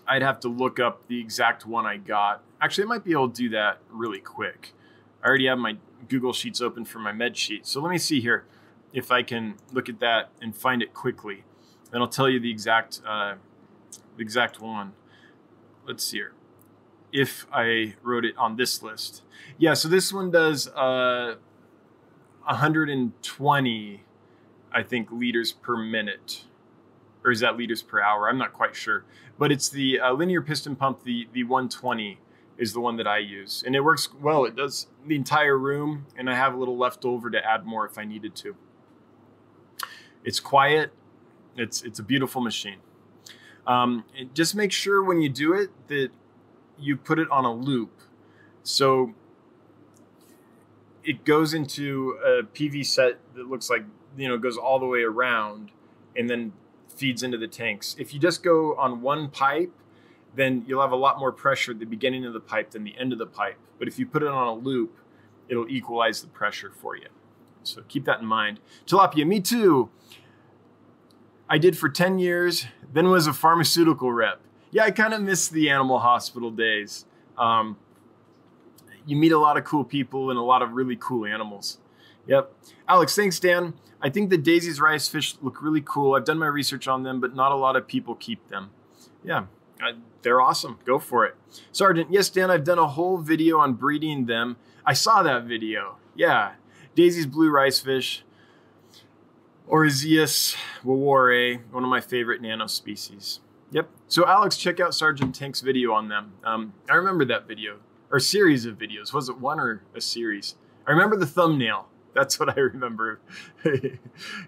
[0.08, 2.44] I'd have to look up the exact one I got.
[2.62, 4.74] Actually, I might be able to do that really quick.
[5.24, 7.66] I already have my Google Sheets open for my med sheet.
[7.66, 8.46] So let me see here
[8.94, 11.44] if I can look at that and find it quickly.
[11.92, 13.36] Then I'll tell you the exact uh,
[14.16, 14.94] the exact one.
[15.88, 16.34] Let's see here.
[17.12, 19.24] If I wrote it on this list.
[19.58, 21.36] Yeah, so this one does uh,
[22.46, 24.04] 120,
[24.72, 26.46] I think, liters per minute.
[27.24, 28.30] Or is that liters per hour?
[28.30, 29.06] I'm not quite sure.
[29.38, 32.20] But it's the uh, linear piston pump, the, the 120
[32.58, 33.64] is the one that I use.
[33.66, 34.46] And it works well.
[34.46, 37.86] It does the entire room, and I have a little left over to add more
[37.86, 38.56] if I needed to.
[40.24, 40.92] It's quiet.
[41.56, 42.80] It's it's a beautiful machine.
[43.68, 46.10] Um, just make sure when you do it that
[46.78, 47.92] you put it on a loop.
[48.64, 49.14] So
[51.04, 53.84] it goes into a PV set that looks like
[54.18, 55.72] you know goes all the way around
[56.16, 56.54] and then
[56.96, 57.96] feeds into the tanks.
[58.00, 59.72] If you just go on one pipe
[60.36, 62.96] then you'll have a lot more pressure at the beginning of the pipe than the
[62.98, 63.58] end of the pipe.
[63.80, 64.98] But if you put it on a loop,
[65.48, 67.08] it'll equalize the pressure for you.
[67.64, 68.60] So keep that in mind.
[68.86, 69.90] Tilapia, me too.
[71.50, 74.42] I did for 10 years, then was a pharmaceutical rep.
[74.72, 77.06] Yeah, I kind of miss the animal hospital days.
[77.38, 77.78] Um,
[79.06, 81.78] you meet a lot of cool people and a lot of really cool animals.
[82.28, 82.52] Yep.
[82.88, 83.74] Alex, thanks, Dan.
[84.02, 86.16] I think the Daisy's rice fish look really cool.
[86.16, 88.72] I've done my research on them, but not a lot of people keep them.
[89.24, 89.46] Yeah,
[89.82, 90.80] uh, they're awesome.
[90.86, 91.36] Go for it.
[91.72, 94.58] Sergeant, yes, Dan, I've done a whole video on breeding them.
[94.86, 95.98] I saw that video.
[96.16, 96.54] Yeah.
[96.96, 98.24] Daisy's blue rice fish,
[99.70, 103.40] Oryzias woworae, one of my favorite nano species.
[103.72, 103.90] Yep.
[104.08, 106.34] So, Alex, check out Sergeant Tank's video on them.
[106.44, 107.78] Um, I remember that video,
[108.12, 109.12] or series of videos.
[109.12, 110.56] Was it one or a series?
[110.88, 111.88] I remember the thumbnail.
[112.14, 113.20] That's what I remember.
[113.66, 114.00] it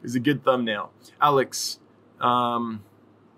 [0.01, 0.91] was a good thumbnail.
[1.19, 1.79] Alex,
[2.21, 2.83] um,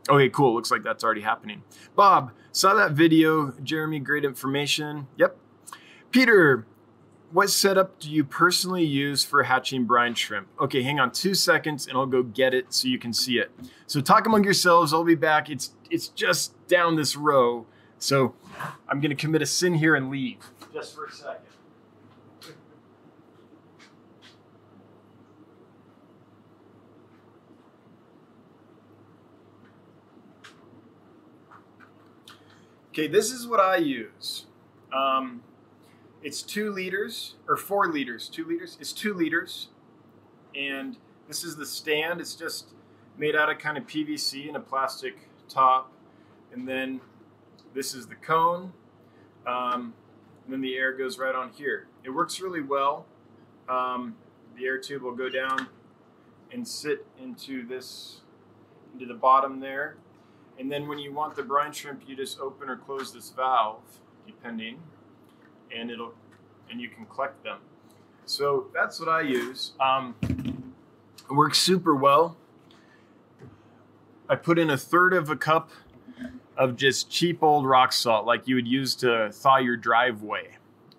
[0.10, 0.56] Okay, cool.
[0.56, 1.62] Looks like that's already happening.
[1.96, 3.54] Bob, saw that video.
[3.64, 5.08] Jeremy, great information.
[5.18, 5.38] Yep.
[6.12, 6.66] Peter,
[7.32, 10.48] what setup do you personally use for hatching brine shrimp?
[10.60, 13.52] Okay, hang on two seconds and I'll go get it so you can see it.
[13.88, 14.94] So talk among yourselves.
[14.94, 15.50] I'll be back.
[15.50, 17.66] It's it's just down this row.
[18.00, 18.36] So
[18.88, 20.38] I'm gonna commit a sin here and leave.
[20.74, 21.46] Just for a second.
[32.90, 34.48] Okay, this is what I use.
[34.92, 35.42] Um,
[36.22, 38.78] it's two liters or four liters, two liters.
[38.80, 39.70] It's two liters,
[40.56, 42.20] and this is the stand.
[42.20, 42.68] It's just
[43.18, 45.92] made out of kind of PVC and a plastic top,
[46.54, 47.00] and then
[47.74, 48.74] this is the cone.
[49.48, 49.94] Um,
[50.44, 51.88] and then the air goes right on here.
[52.04, 53.06] It works really well.
[53.70, 54.16] Um,
[54.58, 55.68] the air tube will go down
[56.52, 58.22] and sit into this,
[58.94, 59.98] into the bottom there.
[60.58, 63.84] And then when you want the brine shrimp, you just open or close this valve,
[64.26, 64.80] depending,
[65.76, 66.14] and it'll
[66.70, 67.60] and you can collect them.
[68.26, 69.72] So that's what I use.
[69.80, 72.38] Um, it works super well.
[74.28, 75.72] I put in a third of a cup
[76.56, 80.50] of just cheap old rock salt, like you would use to thaw your driveway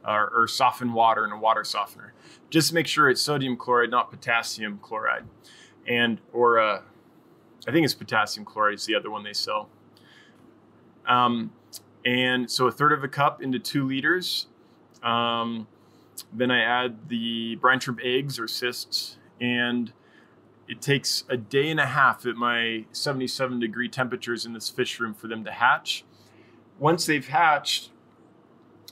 [0.04, 2.12] or, or soften water in a water softener.
[2.48, 5.24] Just make sure it's sodium chloride, not potassium chloride,
[5.86, 6.82] and or uh,
[7.68, 9.68] I think it's potassium chloride is the other one they sell.
[11.06, 11.52] Um,
[12.04, 14.46] and so a third of a cup into two liters.
[15.02, 15.66] Um,
[16.32, 19.92] then I add the brine shrimp eggs or cysts, and
[20.68, 25.00] it takes a day and a half at my 77 degree temperatures in this fish
[25.00, 26.04] room for them to hatch.
[26.78, 27.90] Once they've hatched,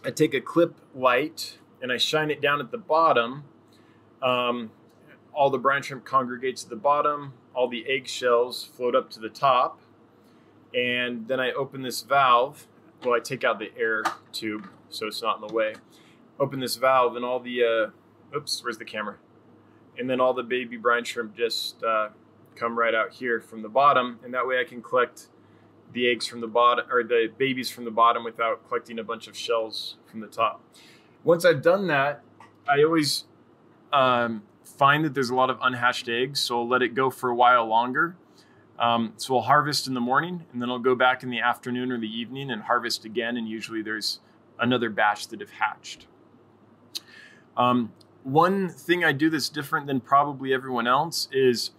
[0.05, 3.45] I take a clip light and I shine it down at the bottom.
[4.21, 4.73] Um,
[5.33, 9.29] all the brine shrimp congregates at the bottom all the eggshells float up to the
[9.29, 9.81] top.
[10.73, 12.69] And then I open this valve
[13.05, 15.75] well, I take out the air tube so it's not in the way.
[16.41, 19.17] Open this valve, and all the uh, oops, where's the camera?
[19.99, 22.11] And then all the baby brine shrimp just uh,
[22.55, 25.29] come right out here from the bottom, and that way I can collect
[25.93, 29.27] the eggs from the bottom or the babies from the bottom without collecting a bunch
[29.27, 30.63] of shells from the top.
[31.25, 32.23] Once I've done that,
[32.69, 33.25] I always
[33.93, 37.31] um, find that there's a lot of unhatched eggs, so I'll let it go for
[37.31, 38.17] a while longer.
[38.79, 41.91] Um, so I'll harvest in the morning, and then I'll go back in the afternoon
[41.91, 43.37] or the evening and harvest again.
[43.37, 44.21] And usually there's
[44.59, 46.07] another batch that have hatched.
[47.57, 51.71] Um, one thing I do that's different than probably everyone else is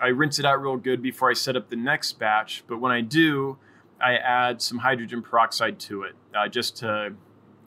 [0.00, 2.64] I rinse it out real good before I set up the next batch.
[2.66, 3.58] But when I do,
[4.00, 7.14] I add some hydrogen peroxide to it uh, just to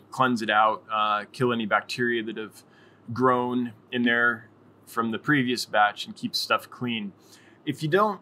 [0.10, 2.63] cleanse it out, uh, kill any bacteria that have
[3.12, 4.47] grown in there
[4.86, 7.13] from the previous batch, and keep stuff clean.
[7.65, 8.19] If you don't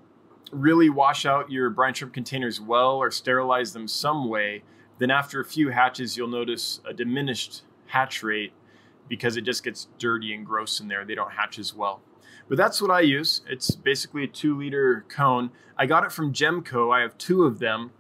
[0.52, 4.64] really wash out your brine shrimp containers well or sterilize them some way,
[5.00, 8.54] then after a few hatches, you'll notice a diminished hatch rate
[9.08, 11.04] because it just gets dirty and gross in there.
[11.04, 12.02] They don't hatch as well.
[12.48, 13.42] But that's what I use.
[13.50, 15.52] It's basically a two liter cone.
[15.78, 16.94] I got it from Jehmco.
[16.94, 17.92] I have two of them.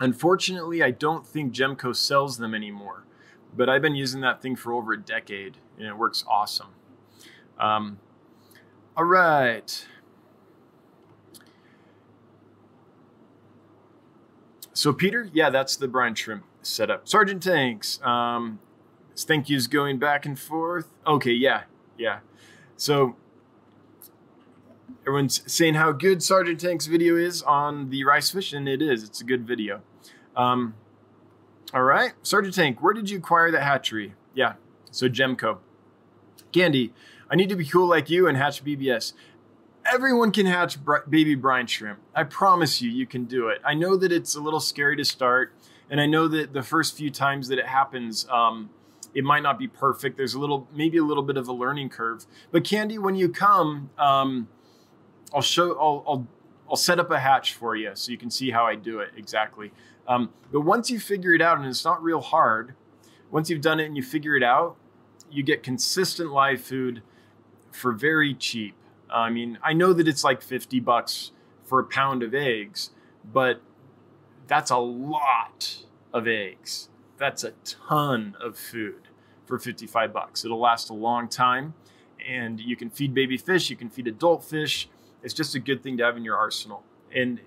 [0.00, 3.04] Unfortunately, I don't think Jehmco sells them anymore.
[3.54, 6.68] But I've been using that thing for over a decade and it works awesome.
[7.58, 7.98] Um,
[8.96, 9.86] all right.
[14.80, 17.06] So, Peter, yeah, that's the brine shrimp setup.
[17.06, 18.60] Sergeant Tanks, um,
[19.14, 20.86] thank yous going back and forth.
[21.06, 21.64] Okay, yeah,
[21.98, 22.20] yeah.
[22.78, 23.14] So,
[25.02, 29.04] everyone's saying how good Sergeant Tank's video is on the rice fish, and it is.
[29.04, 29.82] It's a good video.
[30.34, 30.72] Um,
[31.74, 34.14] all right, Sergeant Tank, where did you acquire that hatchery?
[34.32, 34.54] Yeah,
[34.90, 35.58] so Jehmco.
[36.52, 36.94] Candy,
[37.30, 39.12] I need to be cool like you and hatch BBS.
[39.92, 41.98] Everyone can hatch baby brine shrimp.
[42.14, 43.60] I promise you, you can do it.
[43.64, 45.52] I know that it's a little scary to start,
[45.90, 48.70] and I know that the first few times that it happens, um,
[49.14, 50.16] it might not be perfect.
[50.16, 52.24] There's a little, maybe a little bit of a learning curve.
[52.52, 54.48] But Candy, when you come, um,
[55.34, 56.26] I'll show, I'll, I'll,
[56.70, 59.10] I'll set up a hatch for you so you can see how I do it
[59.16, 59.72] exactly.
[60.06, 62.76] Um, but once you figure it out, and it's not real hard,
[63.32, 64.76] once you've done it and you figure it out,
[65.32, 67.02] you get consistent live food
[67.72, 68.74] for very cheap.
[69.12, 71.32] I mean, I know that it's like 50 bucks
[71.64, 72.90] for a pound of eggs,
[73.32, 73.60] but
[74.46, 76.88] that's a lot of eggs.
[77.18, 79.08] That's a ton of food
[79.46, 80.44] for 55 bucks.
[80.44, 81.74] It'll last a long time
[82.26, 84.88] and you can feed baby fish, you can feed adult fish.
[85.22, 86.82] It's just a good thing to have in your arsenal.
[87.14, 87.40] And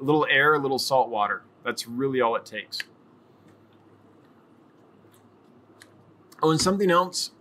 [0.00, 1.42] a little air, a little salt water.
[1.64, 2.78] That's really all it takes.
[6.42, 7.32] Oh, and something else,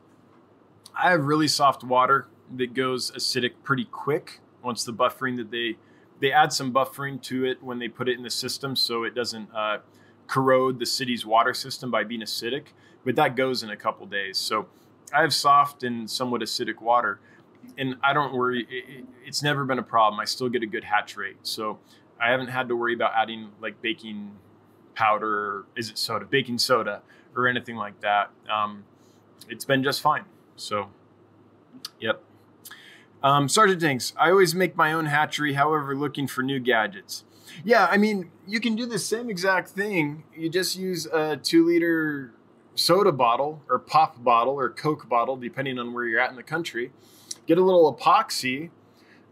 [0.96, 5.78] I have really soft water that goes acidic pretty quick once the buffering that they
[6.20, 9.14] they add some buffering to it when they put it in the system so it
[9.14, 9.78] doesn't uh,
[10.26, 12.68] corrode the city's water system by being acidic
[13.08, 14.38] but that goes in a couple days.
[14.38, 14.68] So
[15.14, 17.22] i have soft and somewhat acidic water
[17.78, 20.20] and i don't worry it, it's never been a problem.
[20.20, 21.38] I still get a good hatch rate.
[21.44, 21.80] So
[22.20, 24.32] i haven't had to worry about adding like baking
[24.96, 26.26] powder or is it soda?
[26.26, 27.02] Baking soda
[27.36, 28.32] or anything like that.
[28.52, 28.84] Um,
[29.48, 30.26] it's been just fine.
[30.58, 30.90] So
[32.00, 32.22] yep
[33.24, 37.24] um, Sergeant Dinks, I always make my own hatchery, however, looking for new gadgets.
[37.64, 40.24] Yeah, I mean, you can do the same exact thing.
[40.36, 42.34] You just use a two liter
[42.76, 46.44] soda bottle or pop bottle or Coke bottle, depending on where you're at in the
[46.44, 46.92] country.
[47.48, 48.70] Get a little epoxy,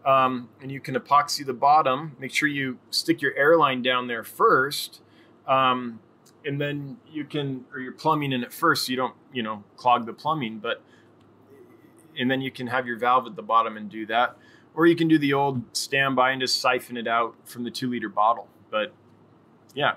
[0.06, 2.15] um, and you can epoxy the bottom.
[2.19, 5.02] Make sure you stick your airline down there first.
[5.48, 6.00] Um,
[6.45, 9.63] and then you can, or your plumbing in it first so you don't, you know,
[9.78, 10.60] clog the plumbing.
[10.60, 10.82] But
[12.17, 14.38] and then you can have your valve at the bottom and do that.
[14.73, 17.89] Or you can do the old standby and just siphon it out from the two
[17.89, 18.47] liter bottle.
[18.69, 18.93] But
[19.73, 19.95] yeah.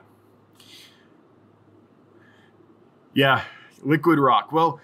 [3.14, 3.42] Yeah,
[3.83, 4.52] liquid rock.
[4.52, 4.81] Well,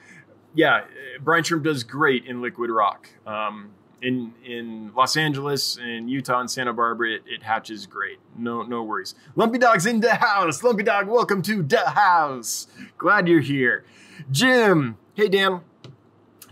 [0.54, 0.84] yeah,
[1.20, 3.08] brine shrimp does great in liquid rock.
[3.26, 3.70] Um,
[4.02, 8.18] in in Los Angeles and Utah and Santa Barbara, it, it, hatches great.
[8.36, 9.14] No no worries.
[9.34, 10.62] Lumpy Dog's in the house.
[10.62, 12.66] Lumpy Dog, welcome to the house.
[12.98, 13.84] Glad you're here.
[14.30, 15.62] Jim, hey Dan.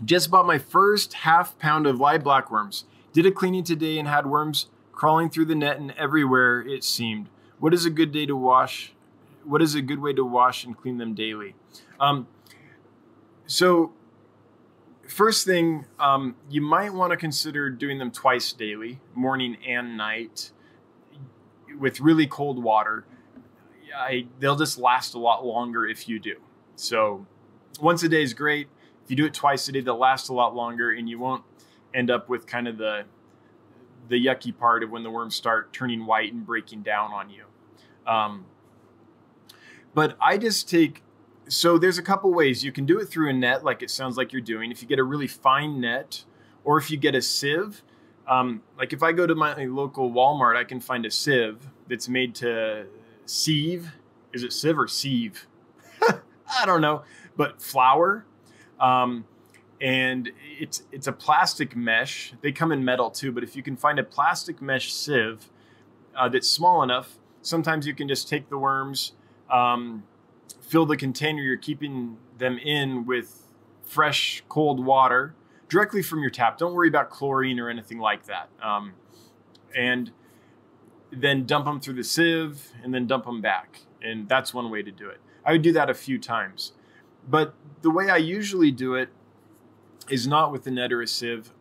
[0.03, 2.85] Just bought my first half pound of live blackworms.
[3.13, 7.29] Did a cleaning today and had worms crawling through the net and everywhere it seemed.
[7.59, 8.93] What is a good day to wash?
[9.43, 11.55] What is a good way to wash and clean them daily?
[11.99, 12.27] Um,
[13.45, 13.91] so,
[15.07, 20.51] first thing, um, you might want to consider doing them twice daily, morning and night,
[21.77, 23.05] with really cold water.
[23.95, 26.37] I, they'll just last a lot longer if you do.
[26.75, 27.27] So,
[27.79, 28.67] once a day is great
[29.03, 31.43] if you do it twice a day, they'll last a lot longer, and you won't
[31.93, 33.03] end up with kind of the
[34.09, 37.45] the yucky part of when the worms start turning white and breaking down on you.
[38.05, 38.45] Um,
[39.93, 41.03] But I just take
[41.47, 44.17] so there's a couple ways you can do it through a net, like it sounds
[44.17, 44.71] like you're doing.
[44.71, 46.23] If you get a really fine net,
[46.63, 47.83] or if you get a sieve,
[48.27, 52.07] um, like if I go to my local Walmart, I can find a sieve that's
[52.07, 52.85] made to
[53.25, 53.91] sieve.
[54.31, 55.47] Is it sieve or sieve?
[56.01, 57.03] I don't know,
[57.35, 58.25] but flour.
[58.83, 59.25] Um,
[59.81, 62.33] and it's it's a plastic mesh.
[62.41, 65.49] They come in metal too, but if you can find a plastic mesh sieve
[66.15, 69.13] uh, that's small enough, sometimes you can just take the worms,
[69.49, 70.03] um,
[70.61, 73.47] fill the container you're keeping them in with
[73.83, 75.33] fresh cold water
[75.69, 76.57] directly from your tap.
[76.57, 78.49] Don't worry about chlorine or anything like that.
[78.61, 78.93] Um,
[79.75, 80.11] and
[81.11, 83.81] then dump them through the sieve and then dump them back.
[84.01, 85.19] And that's one way to do it.
[85.45, 86.73] I would do that a few times.
[87.27, 89.09] But the way I usually do it
[90.09, 91.51] is not with the net or a sieve.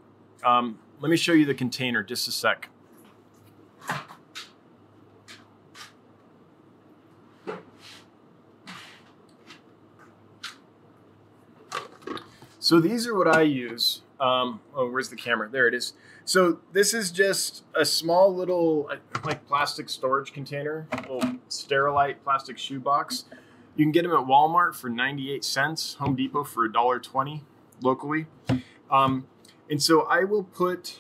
[0.45, 2.69] Um, let me show you the container just a sec.
[12.59, 14.03] So these are what I use.
[14.21, 15.49] Um, oh, where's the camera?
[15.49, 15.95] There it is.
[16.25, 18.89] So this is just a small little
[19.25, 23.25] like plastic storage container, little sterilite plastic shoebox.
[23.77, 27.41] You can get them at Walmart for 98 cents, Home Depot for $1.20
[27.81, 28.27] locally.
[28.91, 29.27] Um,
[29.71, 30.99] and so I will put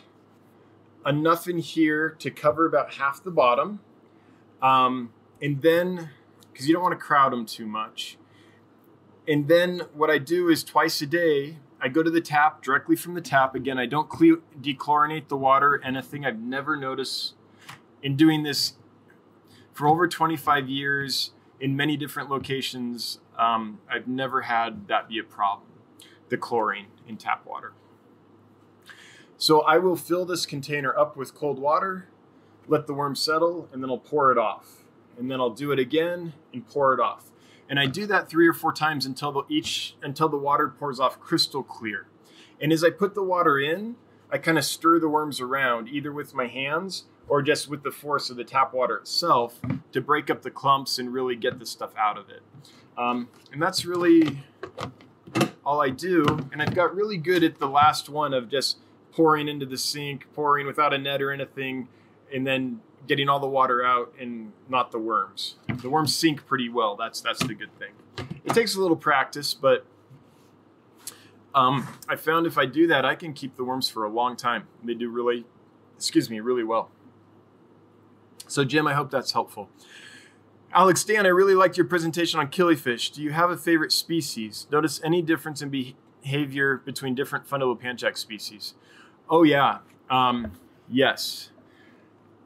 [1.05, 3.81] enough in here to cover about half the bottom.
[4.63, 5.13] Um,
[5.43, 6.11] and then,
[6.53, 8.17] because you don't want to crowd them too much.
[9.29, 12.97] And then what I do is twice a day, I go to the tap directly
[12.97, 13.55] from the tap.
[13.55, 15.81] Again, I don't dechlorinate the water.
[15.85, 17.35] Anything I've never noticed
[18.03, 18.75] in doing this
[19.73, 21.33] for over 25 years
[21.63, 23.21] in many different locations.
[23.39, 25.69] Um, I've never had that be a problem.
[26.29, 27.73] The chlorine in tap water.
[29.39, 32.09] So I will fill this container up with cold water,
[32.69, 34.85] let the worm settle, and then I'll pour it off.
[35.19, 37.33] And then I'll do it again and pour it off
[37.73, 41.01] and I do that three or four times until the each until the water pours
[41.01, 42.07] off crystal clear.
[42.61, 43.97] And as I put the water in,
[44.31, 47.91] I kind of stir the worms around either with my hands or just with the
[47.91, 49.59] force of the tap water itself
[49.91, 52.43] to break up the clumps and really get the stuff out of it.
[52.99, 54.39] Um, and that's really
[55.65, 56.27] all I do.
[56.53, 58.81] And I've got really good at the last one of just
[59.13, 61.89] pouring into the sink, pouring without a net or anything,
[62.35, 65.55] and then getting all the water out and not the worms.
[65.81, 66.97] The worms sink pretty well.
[66.97, 67.93] That's that's the good thing.
[68.45, 69.87] It takes a little practice, but
[71.55, 74.37] um, I found if I do that, I can keep the worms for a long
[74.37, 74.69] time.
[74.85, 75.47] They do really,
[75.97, 76.91] excuse me, really well.
[78.53, 79.71] So Jim, I hope that's helpful.
[80.75, 83.13] Alex Dan, I really liked your presentation on killifish.
[83.13, 84.67] Do you have a favorite species?
[84.71, 88.75] Notice any difference in behavior between different Fundulopanchax species?
[89.29, 89.79] Oh yeah,
[90.11, 90.53] um,
[90.89, 91.51] yes.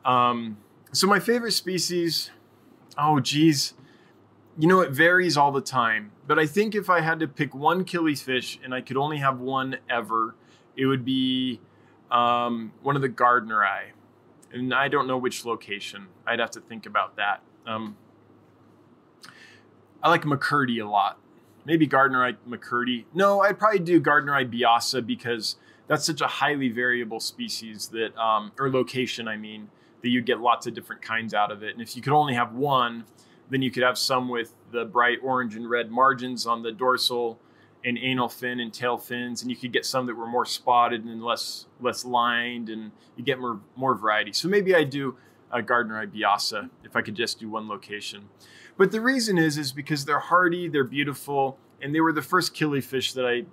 [0.05, 0.59] Um,
[0.93, 2.31] so my favorite species,
[2.97, 3.75] oh geez,
[4.59, 6.13] you know it varies all the time.
[6.27, 9.41] But I think if I had to pick one killifish and I could only have
[9.41, 10.37] one ever,
[10.77, 11.61] it would be
[12.11, 13.91] um, one of the Gardneri.
[14.53, 16.07] And I don't know which location.
[16.27, 17.43] I'd have to think about that.
[17.67, 17.97] Um,
[20.03, 21.19] I like Makurdi a lot.
[21.65, 23.05] Maybe Gardneri Makurdi.
[23.13, 25.57] No, I'd probably do Gardneri biasa because
[25.89, 29.69] that's such a highly variable species that, um, or location, I mean,
[30.03, 31.73] that you get lots of different kinds out of it.
[31.73, 33.05] And if you could only have one,
[33.51, 37.41] then you could have some with the bright orange and red margins on the dorsal
[37.87, 41.05] and anal fin and tail fins, and you could get some that were more spotted
[41.05, 44.33] and less less lined, and you get more more variety.
[44.33, 45.17] So maybe I do
[45.51, 48.29] a Gardneri biasa if I could just do one location.
[48.77, 52.55] But the reason is is because they're hardy, they're beautiful, and they were the first
[52.55, 53.45] killifish that I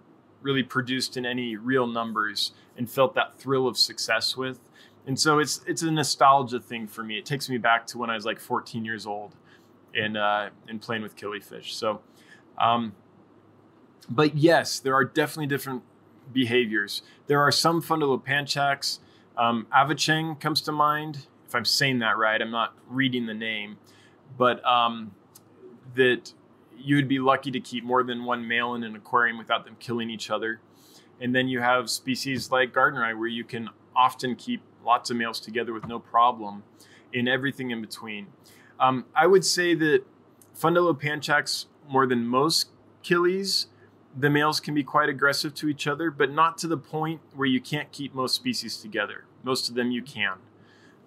[0.41, 4.59] really produced in any real numbers and felt that thrill of success with
[5.05, 7.17] and so it's it's a nostalgia thing for me.
[7.17, 9.35] It takes me back to when I was like 14 years old,
[9.93, 11.71] and uh, and playing with killifish.
[11.71, 12.01] So,
[12.57, 12.93] um,
[14.09, 15.83] but yes, there are definitely different
[16.31, 17.01] behaviors.
[17.27, 18.99] There are some Fundulopanchax.
[19.37, 21.27] Um, Avichang comes to mind.
[21.47, 23.77] If I'm saying that right, I'm not reading the name,
[24.37, 25.11] but um,
[25.95, 26.33] that
[26.77, 29.75] you would be lucky to keep more than one male in an aquarium without them
[29.79, 30.59] killing each other.
[31.21, 35.39] And then you have species like Gardneri where you can often keep lots of males
[35.39, 36.63] together with no problem
[37.13, 38.27] in everything in between.
[38.79, 40.03] Um, I would say that
[40.59, 42.69] Fundulopanchax, more than most
[43.03, 43.67] killies,
[44.17, 47.47] the males can be quite aggressive to each other, but not to the point where
[47.47, 49.25] you can't keep most species together.
[49.43, 50.37] Most of them you can,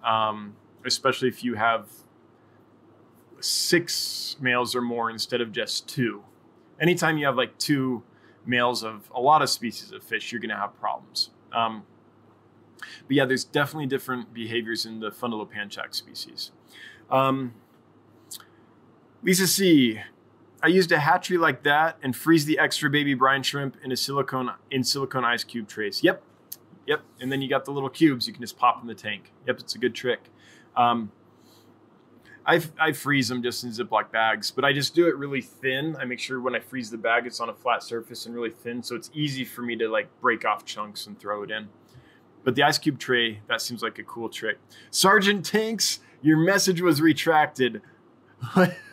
[0.03, 0.55] um,
[0.85, 1.87] especially if you have
[3.39, 6.23] six males or more instead of just two.
[6.79, 8.03] Anytime you have like two
[8.45, 11.29] males of a lot of species of fish, you're going to have problems.
[11.53, 11.83] Um,
[13.07, 16.51] but yeah, there's definitely different behaviors in the Fundulopanchax species.
[17.09, 17.53] Um,
[19.23, 19.99] Lisa C.
[20.67, 23.95] I used a hatchery like that and freeze the extra baby brine shrimp in a
[23.95, 26.03] silicone in silicone ice cube trays.
[26.03, 26.21] Yep,
[26.85, 27.03] yep.
[27.21, 29.31] And then you got the little cubes you can just pop in the tank.
[29.45, 30.19] Yep, it's a good trick.
[30.75, 31.13] Um,
[32.45, 35.95] I, I freeze them just in Ziploc bags, but I just do it really thin.
[36.01, 38.51] I make sure when I freeze the bag, it's on a flat surface and really
[38.51, 41.69] thin, so it's easy for me to like break off chunks and throw it in.
[42.43, 44.57] But the ice cube tray, that seems like a cool trick.
[44.91, 47.81] Sergeant Tanks, your message was retracted.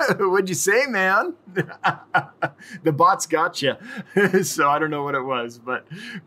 [0.18, 1.34] What'd you say, man?
[2.82, 3.74] the bots got you.
[4.42, 5.86] so I don't know what it was, but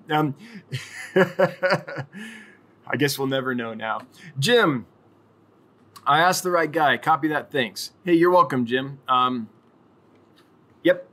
[0.09, 0.35] um,
[1.15, 4.01] I guess we'll never know now.
[4.37, 4.85] Jim,
[6.05, 6.97] I asked the right guy.
[6.97, 7.51] Copy that.
[7.51, 7.93] Thanks.
[8.03, 8.99] Hey, you're welcome, Jim.
[9.07, 9.49] Um,
[10.83, 11.07] yep.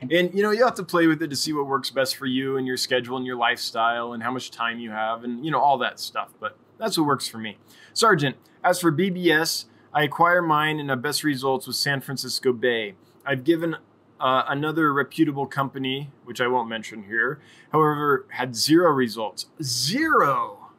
[0.00, 2.26] And you know, you have to play with it to see what works best for
[2.26, 5.50] you and your schedule and your lifestyle and how much time you have and you
[5.50, 6.30] know all that stuff.
[6.40, 7.58] But that's what works for me.
[7.92, 12.94] Sergeant, as for BBS, I acquire mine and have best results with San Francisco Bay.
[13.26, 13.76] I've given
[14.20, 17.40] uh, another reputable company, which I won't mention here,
[17.72, 19.46] however, had zero results.
[19.62, 20.70] Zero.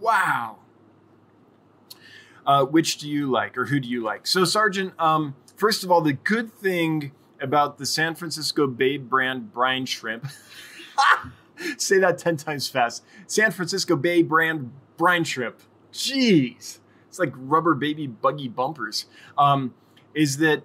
[0.00, 0.58] Wow.
[2.44, 4.26] Uh, which do you like, or who do you like?
[4.26, 9.52] So, Sergeant, um, first of all, the good thing about the San Francisco Bay brand
[9.52, 10.26] brine shrimp.
[11.78, 13.04] Say that 10 times fast.
[13.26, 15.60] San Francisco Bay brand brine shrimp.
[15.92, 16.78] Jeez.
[17.12, 19.04] It's like rubber baby buggy bumpers.
[19.36, 19.74] Um,
[20.14, 20.62] is that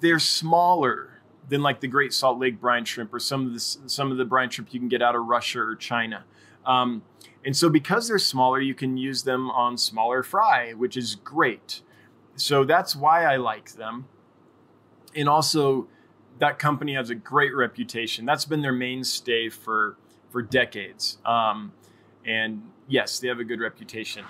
[0.00, 4.10] they're smaller than like the Great Salt Lake brine shrimp or some of the some
[4.10, 6.24] of the brine shrimp you can get out of Russia or China.
[6.66, 7.02] Um,
[7.44, 11.82] and so, because they're smaller, you can use them on smaller fry, which is great.
[12.34, 14.06] So, that's why I like them.
[15.14, 15.86] And also,
[16.40, 18.26] that company has a great reputation.
[18.26, 19.98] That's been their mainstay for,
[20.30, 21.18] for decades.
[21.24, 21.74] Um,
[22.26, 24.24] and yes, they have a good reputation.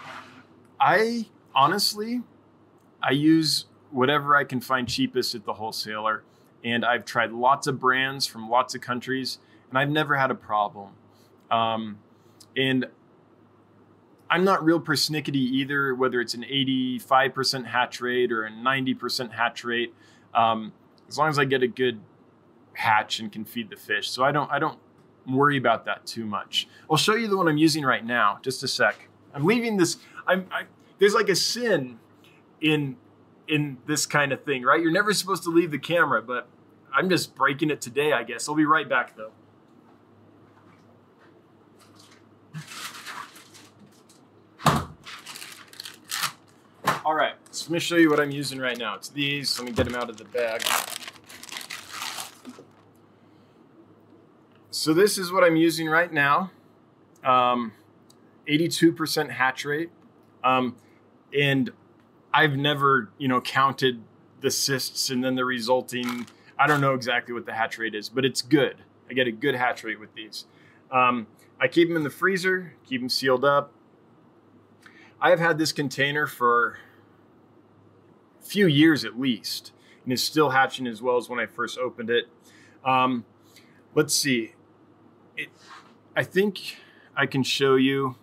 [0.80, 2.22] I honestly,
[3.02, 6.22] I use whatever I can find cheapest at the wholesaler.
[6.64, 9.38] And I've tried lots of brands from lots of countries,
[9.70, 10.90] and I've never had a problem.
[11.50, 11.98] Um,
[12.56, 12.86] and
[14.28, 19.64] I'm not real persnickety either, whether it's an 85% hatch rate or a 90% hatch
[19.64, 19.94] rate.
[20.34, 20.72] Um,
[21.08, 22.00] as long as I get a good
[22.74, 24.08] hatch and can feed the fish.
[24.08, 24.78] So I don't I don't
[25.26, 26.68] worry about that too much.
[26.90, 28.38] I'll show you the one I'm using right now.
[28.42, 29.08] Just a sec.
[29.34, 29.96] I'm leaving this.
[30.26, 30.62] I'm I,
[30.98, 31.98] there's like a sin
[32.60, 32.96] in
[33.48, 34.80] in this kind of thing, right?
[34.80, 36.48] You're never supposed to leave the camera, but
[36.94, 38.48] I'm just breaking it today, I guess.
[38.48, 39.32] I'll be right back though.
[47.04, 48.94] All right, so let me show you what I'm using right now.
[48.94, 49.58] It's these.
[49.58, 50.62] Let me get them out of the bag.
[54.70, 56.52] So this is what I'm using right now.
[57.24, 57.72] Um,
[58.48, 59.90] 82% hatch rate.
[60.42, 60.76] Um,
[61.38, 61.70] and
[62.32, 64.02] I've never, you know, counted
[64.40, 66.26] the cysts and then the resulting,
[66.58, 68.76] I don't know exactly what the hatch rate is, but it's good.
[69.08, 70.46] I get a good hatch rate with these.
[70.90, 71.26] Um,
[71.60, 73.72] I keep them in the freezer, keep them sealed up.
[75.20, 76.78] I have had this container for
[78.40, 79.72] a few years at least,
[80.04, 82.24] and is still hatching as well as when I first opened it.
[82.84, 83.26] Um,
[83.94, 84.54] let's see.
[85.36, 85.48] It,
[86.16, 86.78] I think
[87.14, 88.16] I can show you.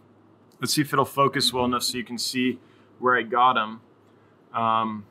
[0.59, 2.59] Let's see if it'll focus well enough so you can see
[2.99, 3.79] where I got them.
[4.53, 5.05] Um,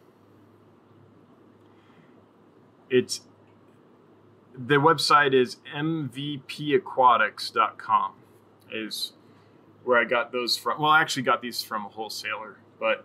[2.91, 3.23] it's
[4.57, 8.13] the website is mvpaquatics.com
[8.73, 9.13] is
[9.85, 10.81] where I got those from.
[10.81, 13.05] Well, I actually got these from a wholesaler, but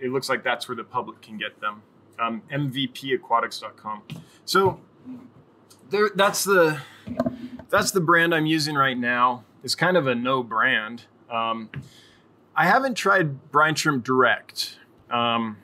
[0.00, 1.82] it looks like that's where the public can get them.
[2.18, 4.02] Um, MVPAquatics.com.
[4.44, 4.80] So
[5.88, 6.82] there, that's the
[7.70, 9.44] that's the brand I'm using right now.
[9.62, 11.04] It's kind of a no brand.
[11.30, 11.70] Um,
[12.54, 14.78] I haven't tried Brine Shrimp Direct.
[15.10, 15.58] Um,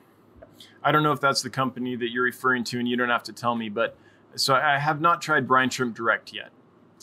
[0.83, 3.23] I don't know if that's the company that you're referring to, and you don't have
[3.23, 3.69] to tell me.
[3.69, 3.97] But
[4.35, 6.49] so I have not tried Brine Shrimp Direct yet.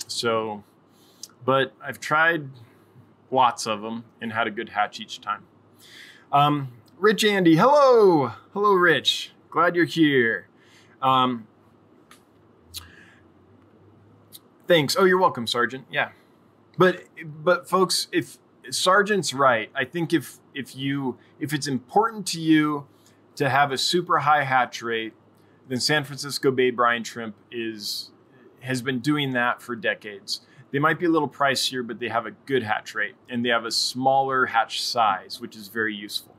[0.06, 0.64] So,
[1.44, 2.48] but I've tried
[3.30, 5.44] lots of them and had a good hatch each time.
[6.32, 9.32] Um, Rich Andy, hello, hello, Rich.
[9.50, 10.48] Glad you're here.
[11.02, 11.46] Um,
[14.66, 14.96] thanks.
[14.98, 15.86] Oh, you're welcome, Sergeant.
[15.90, 16.10] Yeah,
[16.78, 18.38] but but folks, if
[18.70, 22.86] Sergeant's right, I think if if you if it's important to you
[23.36, 25.12] to have a super high hatch rate,
[25.68, 28.10] then San Francisco Bay brine shrimp is
[28.60, 30.40] has been doing that for decades.
[30.70, 33.50] They might be a little pricier, but they have a good hatch rate and they
[33.50, 36.34] have a smaller hatch size, which is very useful.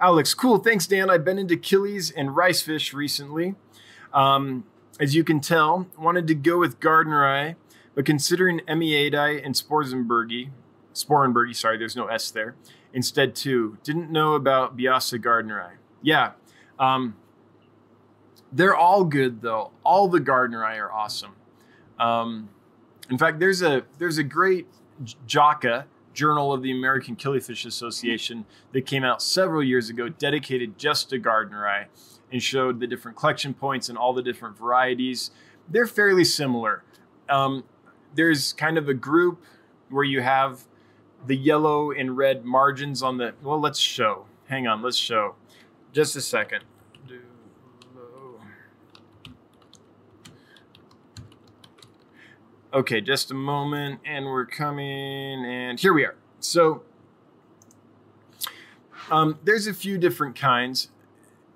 [0.00, 0.58] Alex, cool.
[0.58, 1.08] Thanks, Dan.
[1.08, 3.54] I've been into killies and rice fish recently.
[4.12, 4.64] Um,
[4.98, 7.56] as you can tell, wanted to go with Gardneri,
[7.94, 10.50] but considering Emiadii and Sporzenbergi,
[10.94, 12.56] Sporenbergi, sorry, there's no S there,
[12.92, 15.74] instead two, Didn't know about Biasa Gardneri.
[16.02, 16.32] Yeah.
[16.78, 17.16] Um,
[18.52, 19.70] They're all good though.
[19.84, 21.32] All the Gardneri are awesome.
[21.98, 22.48] Um,
[23.10, 24.66] in fact, there's a there's a great
[25.26, 25.84] JAKA
[26.14, 31.20] Journal of the American Killifish Association that came out several years ago, dedicated just to
[31.20, 31.86] Gardneri,
[32.32, 35.30] and showed the different collection points and all the different varieties.
[35.68, 36.82] They're fairly similar.
[37.28, 37.64] Um,
[38.14, 39.44] there's kind of a group
[39.88, 40.64] where you have
[41.26, 43.34] the yellow and red margins on the.
[43.42, 44.26] Well, let's show.
[44.46, 45.36] Hang on, let's show.
[45.92, 46.64] Just a second.
[52.72, 56.14] Okay, just a moment, and we're coming, and here we are.
[56.38, 56.82] So,
[59.10, 60.88] um, there's a few different kinds.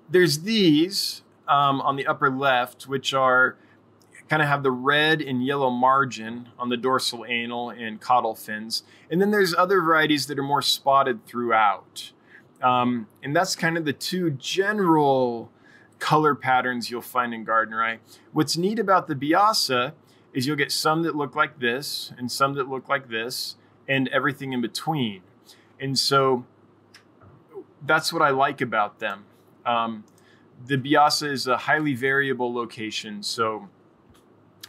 [0.09, 3.57] There's these um, on the upper left, which are
[4.29, 8.83] kind of have the red and yellow margin on the dorsal anal and caudal fins.
[9.09, 12.11] And then there's other varieties that are more spotted throughout.
[12.61, 15.51] Um, and that's kind of the two general
[15.99, 17.99] color patterns you'll find in Gardneri.
[18.33, 19.93] What's neat about the Biasa
[20.33, 23.55] is you'll get some that look like this and some that look like this
[23.87, 25.21] and everything in between.
[25.79, 26.45] And so
[27.85, 29.25] that's what I like about them.
[29.65, 30.03] Um,
[30.65, 33.23] the Biasa is a highly variable location.
[33.23, 33.69] So,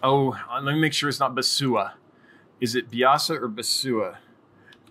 [0.07, 1.93] oh, let me make sure it's not Basua.
[2.61, 4.17] Is it Biasa or Basua?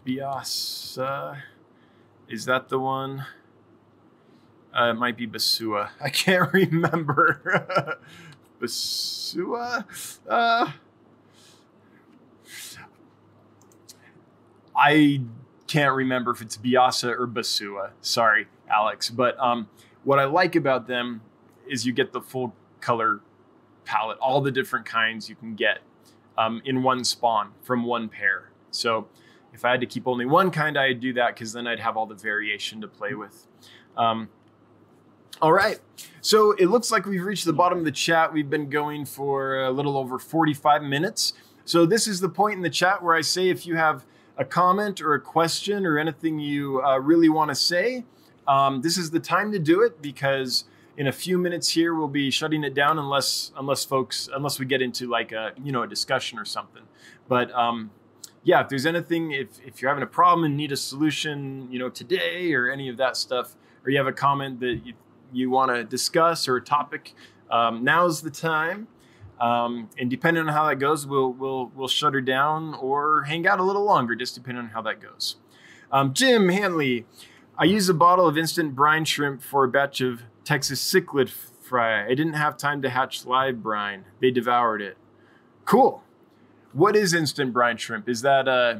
[0.05, 1.41] Biasa.
[2.27, 3.25] Is that the one?
[4.77, 5.89] Uh, it might be Basua.
[6.01, 7.97] I can't remember.
[8.61, 9.85] Basua?
[10.27, 10.71] Uh,
[14.75, 15.21] I
[15.67, 17.91] can't remember if it's Biasa or Basua.
[18.01, 19.09] Sorry, Alex.
[19.09, 19.69] But um,
[20.03, 21.21] what I like about them
[21.67, 23.21] is you get the full color
[23.85, 25.79] palette, all the different kinds you can get
[26.37, 28.51] um, in one spawn from one pair.
[28.71, 29.07] So
[29.53, 31.95] if I had to keep only one kind, I'd do that because then I'd have
[31.95, 33.47] all the variation to play with.
[33.95, 34.29] Um,
[35.41, 35.79] all right.
[36.21, 38.31] So it looks like we've reached the bottom of the chat.
[38.31, 41.33] We've been going for a little over 45 minutes.
[41.65, 44.05] So this is the point in the chat where I say if you have
[44.37, 48.05] a comment or a question or anything you uh, really want to say,
[48.47, 50.65] um, this is the time to do it because
[50.97, 54.65] in a few minutes here we'll be shutting it down unless unless folks unless we
[54.65, 56.83] get into like a you know a discussion or something.
[57.27, 57.91] But um,
[58.43, 61.79] yeah, if there's anything, if if you're having a problem and need a solution, you
[61.79, 64.93] know today or any of that stuff, or you have a comment that you
[65.33, 67.13] you want to discuss or a topic,
[67.51, 68.87] um, now's the time.
[69.41, 73.45] Um, and depending on how that goes, we'll we'll we'll shut her down or hang
[73.47, 75.37] out a little longer, just depending on how that goes.
[75.91, 77.05] Um, Jim Hanley,
[77.57, 82.05] I use a bottle of instant brine shrimp for a batch of Texas cichlid fry.
[82.05, 84.05] I didn't have time to hatch live brine.
[84.21, 84.97] They devoured it.
[85.65, 86.03] Cool.
[86.71, 88.07] What is instant brine shrimp?
[88.07, 88.79] Is that uh,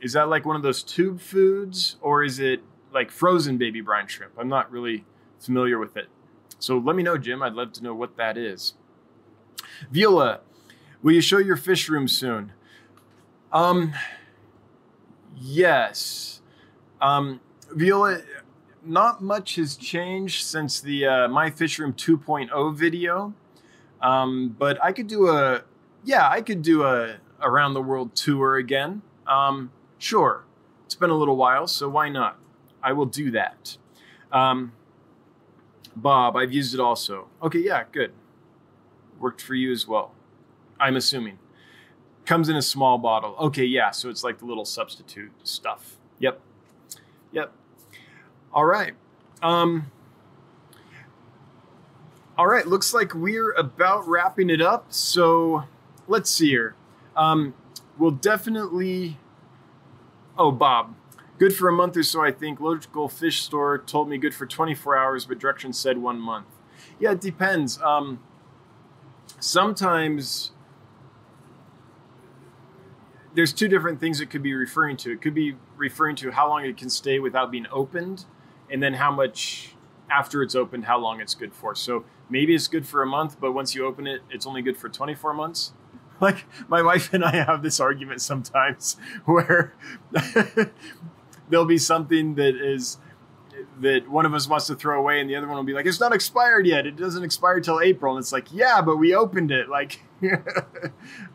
[0.00, 2.60] is that like one of those tube foods, or is it
[2.92, 4.32] like frozen baby brine shrimp?
[4.38, 5.04] I'm not really
[5.40, 6.08] familiar with it.
[6.58, 7.42] So let me know, Jim.
[7.42, 8.74] I'd love to know what that is.
[9.90, 10.40] Viola,
[11.02, 12.52] will you show your fish room soon?
[13.52, 13.94] Um,
[15.36, 16.42] yes.
[17.00, 17.40] Um,
[17.70, 18.20] Viola,
[18.84, 23.34] not much has changed since the uh, My Fish Room 2.0 video.
[24.00, 25.62] Um, but I could do a,
[26.04, 29.02] yeah, I could do a around the world tour again.
[29.26, 30.44] Um, sure.
[30.86, 32.38] It's been a little while, so why not?
[32.82, 33.76] I will do that.
[34.32, 34.72] Um,
[35.94, 37.28] Bob, I've used it also.
[37.42, 38.12] Okay, yeah, good.
[39.18, 40.14] Worked for you as well.
[40.80, 41.38] I'm assuming.
[42.24, 43.34] Comes in a small bottle.
[43.38, 45.96] Okay, yeah, so it's like the little substitute stuff.
[46.20, 46.40] Yep.
[47.32, 47.52] Yep.
[48.52, 48.94] All right.
[49.42, 49.90] Um
[52.36, 54.86] All right, looks like we're about wrapping it up.
[54.92, 55.64] So,
[56.06, 56.74] let's see here.
[57.16, 57.54] Um
[57.98, 59.18] we'll definitely
[60.40, 60.94] Oh, Bob,
[61.38, 62.58] Good for a month or so, I think.
[62.58, 66.46] Logical Fish Store told me good for 24 hours, but directions said one month.
[66.98, 67.80] Yeah, it depends.
[67.80, 68.18] Um,
[69.38, 70.50] sometimes
[73.34, 75.12] there's two different things it could be referring to.
[75.12, 78.24] It could be referring to how long it can stay without being opened,
[78.70, 79.74] and then how much
[80.10, 81.74] after it's opened, how long it's good for.
[81.74, 84.76] So maybe it's good for a month, but once you open it, it's only good
[84.76, 85.72] for 24 months.
[86.20, 89.72] Like my wife and I have this argument sometimes where
[91.48, 92.98] there'll be something that is
[93.80, 95.86] that one of us wants to throw away and the other one will be like
[95.86, 96.88] it's not expired yet.
[96.88, 98.16] It doesn't expire till april.
[98.16, 99.68] And it's like yeah but we opened it.
[99.68, 100.02] Like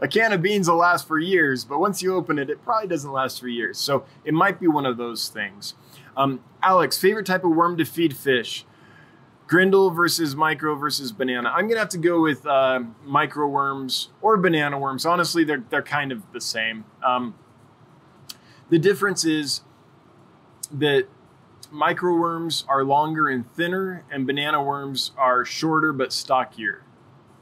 [0.02, 2.90] a can of beans will last for years but once you open it it probably
[2.90, 3.78] doesn't last for years.
[3.78, 5.76] So it might be one of those things.
[6.18, 8.66] Um, alex favorite type of worm to feed fish
[9.48, 14.38] grindal versus micro versus banana i'm gonna have to go with uh, micro worms or
[14.38, 17.36] banana worms honestly they're, they're kind of the same um,
[18.70, 19.62] the difference is
[20.72, 21.08] that
[21.74, 26.84] micro worms are longer and thinner, and banana worms are shorter but stockier.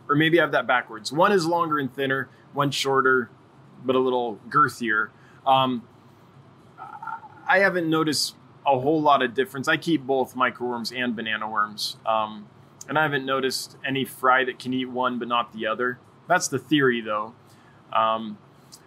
[0.09, 1.11] Or maybe I have that backwards.
[1.11, 3.29] One is longer and thinner, one shorter
[3.85, 5.09] but a little girthier.
[5.45, 5.83] Um,
[7.47, 8.35] I haven't noticed
[8.65, 9.67] a whole lot of difference.
[9.67, 11.97] I keep both microworms and banana worms.
[12.05, 12.47] Um,
[12.87, 15.99] and I haven't noticed any fry that can eat one but not the other.
[16.27, 17.33] That's the theory, though.
[17.93, 18.37] Um,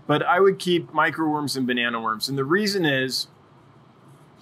[0.07, 2.29] but I would keep microworms and banana worms.
[2.29, 3.29] And the reason is,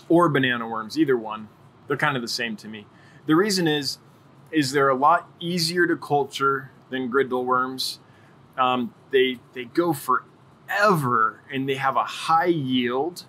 [0.09, 1.49] or banana worms, either one,
[1.87, 2.87] they're kind of the same to me.
[3.27, 3.99] The reason is,
[4.51, 8.01] is they're a lot easier to culture than grindal worms.
[8.59, 13.25] Um, they they go forever and they have a high yield,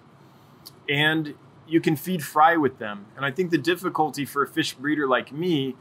[0.90, 1.36] and
[1.68, 3.06] you can feed fry with them.
[3.16, 5.76] And I think the difficulty for a fish breeder like me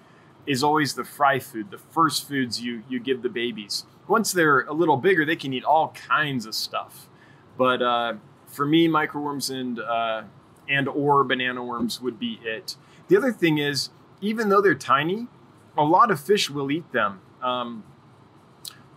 [0.47, 3.85] is always the fry food, the first foods you you give the babies.
[4.09, 7.09] Once they're a little bigger, they can eat all kinds of stuff.
[7.57, 8.15] But uh,
[8.47, 10.23] for me, microworms and uh,
[10.69, 12.77] and or banana worms would be it.
[13.09, 15.29] The other thing is, even though they're tiny,
[15.77, 17.21] a lot of fish will eat them.
[17.43, 17.85] Um,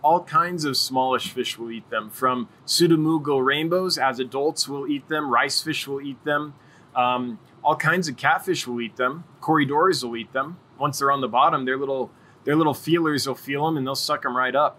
[0.02, 2.10] all kinds of smallish fish will eat them.
[2.10, 5.30] From pseudomugil rainbows, as adults will eat them.
[5.30, 6.54] Rice fish will eat them.
[6.96, 9.24] Um, all kinds of catfish will eat them.
[9.40, 12.10] Corydoras will eat them once they're on the bottom, their little
[12.44, 14.78] their little feelers will feel them and they'll suck them right up.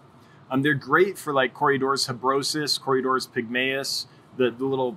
[0.50, 4.06] Um, they're great for like Corydoras habrosus, Corydoras pygmaeus,
[4.38, 4.96] the, the little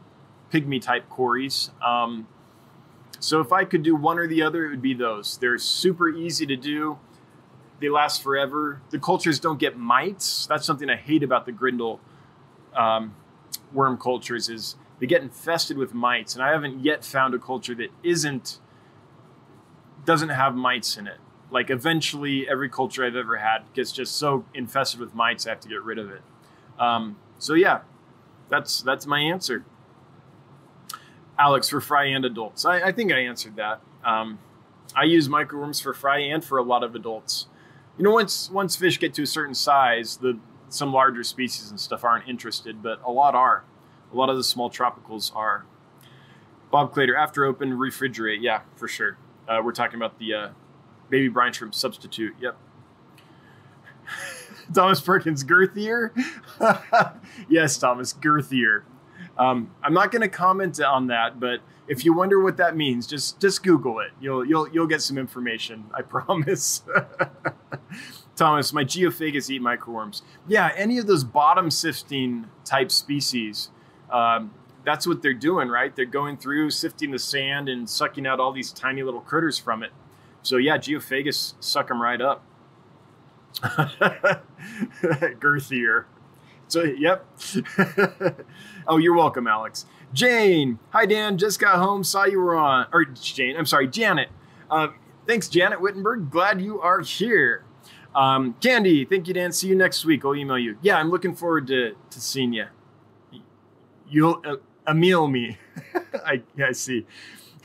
[0.54, 1.72] pygmy type cories.
[1.86, 2.28] Um,
[3.20, 5.38] so if I could do one or the other, it would be those.
[5.38, 6.98] They're super easy to do.
[7.82, 8.82] They last forever.
[8.90, 10.48] The cultures don't get mites.
[10.48, 12.00] That's something I hate about the grindal
[12.74, 13.14] um,
[13.74, 16.36] worm cultures is they get infested with mites.
[16.36, 18.60] And I haven't yet found a culture that isn't
[20.06, 21.18] doesn't have mites in it.
[21.50, 25.60] Like eventually, every culture I've ever had gets just so infested with mites, I have
[25.62, 26.22] to get rid of it.
[26.80, 27.82] Um, so yeah,
[28.48, 29.66] that's that's my answer.
[31.38, 32.64] Alex for fry and adults.
[32.64, 33.82] I, I think I answered that.
[34.06, 34.38] Um,
[34.96, 37.48] I use microworms for fry and for a lot of adults.
[37.98, 40.38] You know, once once fish get to a certain size, the
[40.70, 43.64] some larger species and stuff aren't interested, but a lot are.
[44.12, 45.66] A lot of the small tropicals are.
[46.72, 48.40] Bob Clater, after open, refrigerate.
[48.42, 49.18] Yeah, for sure.
[49.48, 50.50] Uh, we're talking about the uh,
[51.10, 52.34] baby brine shrimp substitute.
[52.40, 52.58] Yep.
[54.74, 56.12] Thomas Perkins, girthier?
[57.50, 58.84] yes, Thomas, girthier.
[59.38, 63.08] Um, I'm not going to comment on that, but if you wonder what that means,
[63.08, 64.12] just just Google it.
[64.22, 65.86] You'll you'll you'll get some information.
[65.94, 66.84] I promise.
[68.36, 70.22] Thomas, my geophagus eat microworms.
[70.48, 73.70] Yeah, any of those bottom sifting type species.
[74.12, 74.52] Um,
[74.84, 75.96] that's what they're doing, right?
[75.96, 79.84] They're going through, sifting the sand and sucking out all these tiny little critters from
[79.84, 79.92] it.
[80.44, 82.44] So yeah, geophagus suck them right up.
[85.40, 86.06] Girthier.
[86.68, 87.28] So yep.
[88.88, 89.86] oh, you're welcome, Alex.
[90.14, 92.88] Jane, hi Dan, just got home, saw you were on.
[92.92, 94.30] Or Jane, I'm sorry, Janet.
[94.70, 94.90] Uh,
[95.28, 96.30] thanks, Janet Wittenberg.
[96.32, 97.66] Glad you are here.
[98.16, 99.52] Um, Candy, thank you, Dan.
[99.52, 100.26] See you next week.
[100.26, 100.78] I'll email you.
[100.82, 102.66] Yeah, I'm looking forward to to seeing you.
[104.12, 104.42] You'll.
[104.46, 104.58] Uh,
[104.88, 105.58] Emil me.
[106.26, 107.06] I, I see.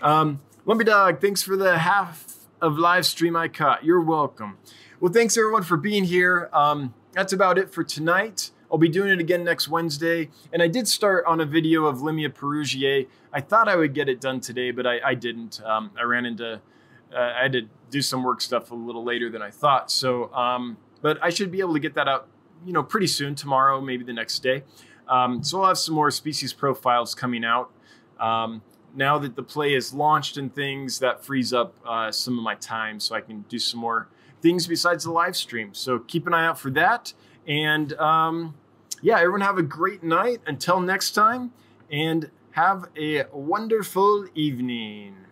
[0.00, 3.84] Um, Lumpy Dog, thanks for the half of live stream I caught.
[3.84, 4.58] You're welcome.
[5.00, 6.48] Well, thanks everyone for being here.
[6.52, 8.50] Um, that's about it for tonight.
[8.70, 10.30] I'll be doing it again next Wednesday.
[10.52, 13.06] And I did start on a video of Limia perugiae.
[13.32, 15.60] I thought I would get it done today, but I, I didn't.
[15.64, 16.60] Um, I ran into,
[17.14, 19.90] uh, I had to do some work stuff a little later than I thought.
[19.90, 22.28] So, um, but I should be able to get that out,
[22.64, 24.64] you know, pretty soon, tomorrow, maybe the next day.
[25.08, 27.70] Um, so we'll have some more species profiles coming out.
[28.18, 28.62] Um,
[28.94, 32.54] now that the play is launched and things, that frees up uh, some of my
[32.54, 34.08] time so I can do some more
[34.40, 35.74] things besides the live stream.
[35.74, 37.12] So keep an eye out for that.
[37.46, 38.54] And um,
[39.02, 40.40] yeah, everyone have a great night.
[40.46, 41.52] Until next time,
[41.90, 45.25] and have a wonderful evening.